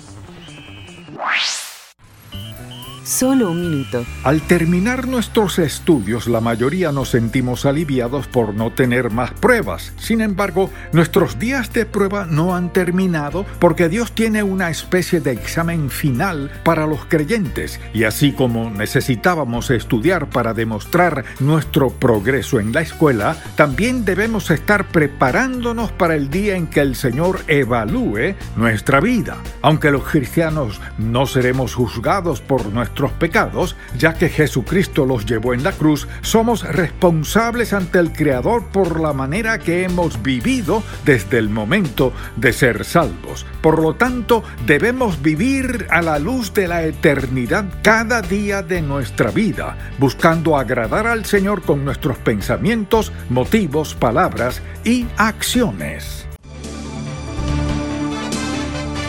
Solo 3.11 3.51
un 3.51 3.61
minuto. 3.61 4.05
Al 4.23 4.39
terminar 4.39 5.05
nuestros 5.05 5.59
estudios, 5.59 6.27
la 6.27 6.39
mayoría 6.39 6.93
nos 6.93 7.09
sentimos 7.09 7.65
aliviados 7.65 8.27
por 8.27 8.53
no 8.53 8.71
tener 8.71 9.11
más 9.11 9.31
pruebas. 9.31 9.91
Sin 9.97 10.21
embargo, 10.21 10.69
nuestros 10.93 11.37
días 11.37 11.73
de 11.73 11.85
prueba 11.85 12.25
no 12.25 12.55
han 12.55 12.71
terminado 12.71 13.45
porque 13.59 13.89
Dios 13.89 14.13
tiene 14.13 14.43
una 14.43 14.69
especie 14.69 15.19
de 15.19 15.33
examen 15.33 15.89
final 15.89 16.51
para 16.63 16.87
los 16.87 17.03
creyentes. 17.03 17.81
Y 17.93 18.05
así 18.05 18.31
como 18.31 18.69
necesitábamos 18.69 19.71
estudiar 19.71 20.29
para 20.29 20.53
demostrar 20.53 21.25
nuestro 21.41 21.89
progreso 21.89 22.61
en 22.61 22.71
la 22.71 22.79
escuela, 22.79 23.35
también 23.57 24.05
debemos 24.05 24.49
estar 24.51 24.87
preparándonos 24.87 25.91
para 25.91 26.15
el 26.15 26.29
día 26.29 26.55
en 26.55 26.65
que 26.65 26.79
el 26.79 26.95
Señor 26.95 27.41
evalúe 27.49 28.35
nuestra 28.55 29.01
vida. 29.01 29.35
Aunque 29.61 29.91
los 29.91 30.05
cristianos 30.05 30.79
no 30.97 31.25
seremos 31.25 31.75
juzgados 31.75 32.39
por 32.39 32.67
nuestro 32.67 33.00
pecados, 33.13 33.75
ya 33.97 34.13
que 34.13 34.29
Jesucristo 34.29 35.05
los 35.05 35.25
llevó 35.25 35.53
en 35.53 35.63
la 35.63 35.71
cruz, 35.71 36.07
somos 36.21 36.63
responsables 36.63 37.73
ante 37.73 37.99
el 37.99 38.11
Creador 38.11 38.65
por 38.65 38.99
la 38.99 39.13
manera 39.13 39.59
que 39.59 39.83
hemos 39.83 40.21
vivido 40.21 40.83
desde 41.05 41.37
el 41.37 41.49
momento 41.49 42.13
de 42.35 42.53
ser 42.53 42.85
salvos. 42.85 43.45
Por 43.61 43.81
lo 43.81 43.95
tanto, 43.95 44.43
debemos 44.65 45.21
vivir 45.21 45.87
a 45.89 46.01
la 46.01 46.19
luz 46.19 46.53
de 46.53 46.67
la 46.67 46.83
eternidad 46.83 47.65
cada 47.81 48.21
día 48.21 48.61
de 48.61 48.81
nuestra 48.81 49.31
vida, 49.31 49.77
buscando 49.97 50.57
agradar 50.57 51.07
al 51.07 51.25
Señor 51.25 51.61
con 51.61 51.85
nuestros 51.85 52.17
pensamientos, 52.17 53.11
motivos, 53.29 53.95
palabras 53.95 54.61
y 54.83 55.07
acciones. 55.17 56.30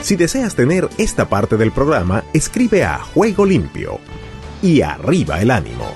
Si 0.03 0.16
deseas 0.16 0.57
tener 0.57 0.88
esta 0.98 1.28
parte 1.28 1.57
del 1.57 1.70
programa, 1.70 2.24
escribe 2.32 2.82
a 2.82 2.98
Juego 2.98 3.46
Limpio 3.46 4.00
y 4.61 4.82
arriba 4.82 5.40
el 5.40 5.53
ánimo. 5.53 5.86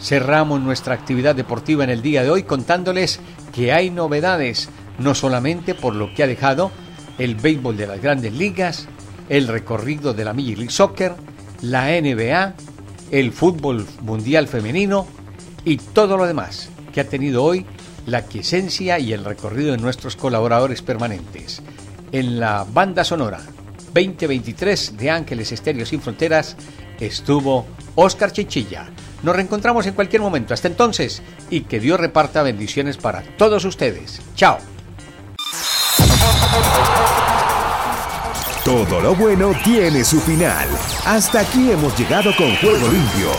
Cerramos 0.00 0.60
nuestra 0.60 0.94
actividad 0.94 1.36
deportiva 1.36 1.84
en 1.84 1.90
el 1.90 2.02
día 2.02 2.24
de 2.24 2.30
hoy 2.30 2.42
contándoles 2.42 3.20
que 3.54 3.72
hay 3.72 3.90
novedades, 3.90 4.70
no 4.98 5.14
solamente 5.14 5.76
por 5.76 5.94
lo 5.94 6.12
que 6.14 6.24
ha 6.24 6.26
dejado 6.26 6.72
el 7.18 7.36
béisbol 7.36 7.76
de 7.76 7.86
las 7.86 8.02
grandes 8.02 8.32
ligas, 8.32 8.88
el 9.28 9.46
recorrido 9.46 10.14
de 10.14 10.24
la 10.24 10.32
Major 10.32 10.58
League 10.58 10.70
Soccer, 10.72 11.14
la 11.62 11.86
NBA, 11.90 12.54
el 13.12 13.30
fútbol 13.30 13.86
mundial 14.02 14.48
femenino 14.48 15.06
y 15.64 15.76
todo 15.76 16.16
lo 16.16 16.26
demás 16.26 16.70
que 16.92 17.00
ha 17.00 17.08
tenido 17.08 17.44
hoy 17.44 17.64
la 18.06 18.22
quiesencia 18.22 18.98
y 18.98 19.12
el 19.12 19.24
recorrido 19.24 19.72
de 19.72 19.78
nuestros 19.78 20.16
colaboradores 20.16 20.82
permanentes. 20.82 21.62
En 22.12 22.40
la 22.40 22.64
banda 22.64 23.04
sonora 23.04 23.40
2023 23.94 24.96
de 24.96 25.10
Ángeles 25.10 25.52
Estéreo 25.52 25.86
Sin 25.86 26.00
Fronteras 26.00 26.56
estuvo 26.98 27.66
Oscar 27.94 28.32
Chichilla. 28.32 28.88
Nos 29.22 29.36
reencontramos 29.36 29.86
en 29.86 29.94
cualquier 29.94 30.22
momento. 30.22 30.54
Hasta 30.54 30.68
entonces 30.68 31.22
y 31.50 31.62
que 31.62 31.80
Dios 31.80 32.00
reparta 32.00 32.42
bendiciones 32.42 32.96
para 32.96 33.22
todos 33.36 33.64
ustedes. 33.64 34.20
Chao. 34.34 34.58
Todo 38.64 39.00
lo 39.00 39.14
bueno 39.14 39.52
tiene 39.64 40.04
su 40.04 40.20
final. 40.20 40.68
Hasta 41.06 41.40
aquí 41.40 41.70
hemos 41.70 41.98
llegado 41.98 42.34
con 42.36 42.54
Juego 42.56 42.88
Limpio. 42.88 43.30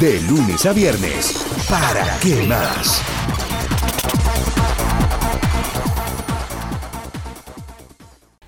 De 0.00 0.20
lunes 0.22 0.64
a 0.66 0.72
viernes. 0.72 1.44
¿Para 1.68 2.18
qué 2.20 2.46
más? 2.46 3.02